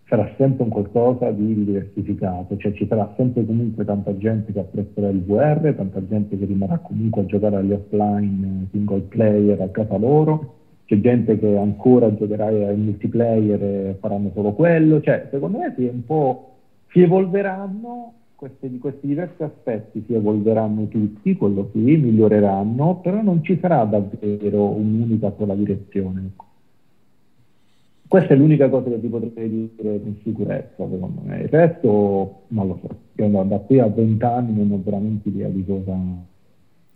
sarà 0.09 0.29
sempre 0.39 0.65
un 0.65 0.71
qualcosa 0.71 1.31
di 1.31 1.65
diversificato, 1.65 2.57
cioè 2.57 2.73
ci 2.73 2.87
sarà 2.87 3.13
sempre 3.17 3.45
comunque 3.45 3.85
tanta 3.85 4.17
gente 4.17 4.53
che 4.53 4.59
apprezzerà 4.59 5.09
il 5.09 5.23
VR, 5.23 5.75
tanta 5.75 6.05
gente 6.07 6.39
che 6.39 6.47
rimarrà 6.47 6.79
comunque 6.79 7.23
a 7.23 7.27
giocare 7.27 7.57
agli 7.57 7.73
offline 7.73 8.69
single 8.71 9.03
player 9.09 9.61
a 9.61 9.69
casa 9.69 9.99
loro, 9.99 10.55
c'è 10.87 10.99
gente 11.01 11.39
che 11.39 11.57
ancora 11.59 12.15
giocherà 12.15 12.47
ai 12.47 12.77
multiplayer 12.77 13.63
e 13.63 13.97
faranno 14.01 14.31
solo 14.33 14.53
quello, 14.53 15.01
cioè 15.03 15.29
secondo 15.31 15.59
me 15.59 15.75
si, 15.77 15.85
un 15.85 16.03
po', 16.05 16.53
si 16.91 17.03
evolveranno 17.03 18.15
questi, 18.35 18.79
questi 18.79 19.09
diversi 19.09 19.43
aspetti, 19.43 20.03
si 20.07 20.15
evolveranno 20.15 20.87
tutti, 20.89 21.37
quello 21.37 21.69
sì, 21.73 21.81
miglioreranno, 21.81 23.01
però 23.03 23.21
non 23.21 23.43
ci 23.43 23.59
sarà 23.61 23.85
davvero 23.85 24.71
un'unica 24.71 25.35
sola 25.37 25.55
direzione. 25.55 26.31
Questa 28.09 28.33
è 28.33 28.37
l'unica 28.37 28.71
cosa 28.71 28.89
che 28.89 29.01
ti 29.01 29.07
potrei 29.07 29.49
dire 29.51 30.01
con 30.01 30.17
sicurezza, 30.23 30.89
secondo 30.91 31.21
me. 31.25 31.43
Il 31.43 31.49
resto 31.49 32.41
non 32.49 32.69
lo 32.69 32.79
so. 32.81 32.89
Io 33.23 33.43
da 33.45 33.59
qui 33.59 33.79
a 33.79 33.87
20 33.87 34.25
anni 34.25 34.57
non 34.57 34.73
ho 34.73 34.83
veramente 34.83 35.29
idea 35.29 35.49
di 35.49 35.63
cosa, 35.67 35.95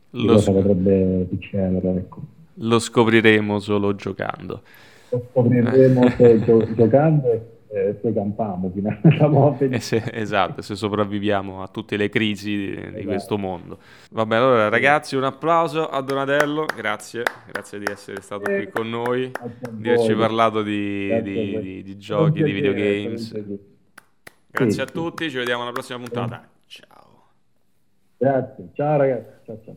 di 0.09 0.27
cosa 0.27 0.39
sc- 0.39 0.53
potrebbe 0.53 1.27
succedere. 1.29 1.91
Ecco. 1.97 2.21
Lo 2.55 2.79
scopriremo 2.79 3.59
solo 3.59 3.95
giocando. 3.95 4.63
Lo 5.11 5.23
scopriremo 5.31 6.01
gio- 6.45 6.75
giocando 6.75 7.52
eh, 7.73 7.99
se 8.03 8.13
campiamo 8.13 8.71
fino 8.71 8.95
alla 9.03 9.29
morte. 9.29 9.65
Eh 9.71 9.81
se, 9.81 10.03
esatto, 10.13 10.61
se 10.61 10.77
sopravviviamo 10.77 11.63
a 11.63 11.69
tutte 11.69 11.97
le 11.97 12.11
crisi 12.11 12.55
di, 12.55 12.77
esatto. 12.77 13.05
questo 13.05 13.39
mondo. 13.39 13.79
Vabbè, 14.11 14.37
allora 14.37 14.69
ragazzi, 14.69 15.17
un 15.17 15.25
applauso 15.25 15.89
a 15.89 16.03
Donatello, 16.03 16.67
grazie, 16.67 17.23
grazie 17.51 17.79
di 17.79 17.87
essere 17.91 18.21
stato 18.21 18.43
qui 18.43 18.69
con 18.69 18.91
noi, 18.91 19.31
di 19.71 19.89
averci 19.89 20.15
parlato 20.15 20.63
di, 20.63 21.23
di, 21.23 21.61
di, 21.61 21.83
di 21.83 21.97
giochi, 21.97 22.43
di 22.43 22.53
videogames. 22.53 23.33
Grazie 24.51 24.83
a 24.83 24.87
tutti, 24.87 25.31
ci 25.31 25.37
vediamo 25.39 25.63
alla 25.63 25.73
prossima 25.73 25.99
puntata. 25.99 26.47
Ciao. 26.67 27.31
Grazie, 28.19 28.69
ciao 28.75 28.97
ragazzi. 28.99 29.31
Ciao, 29.47 29.61
ciao. 29.65 29.77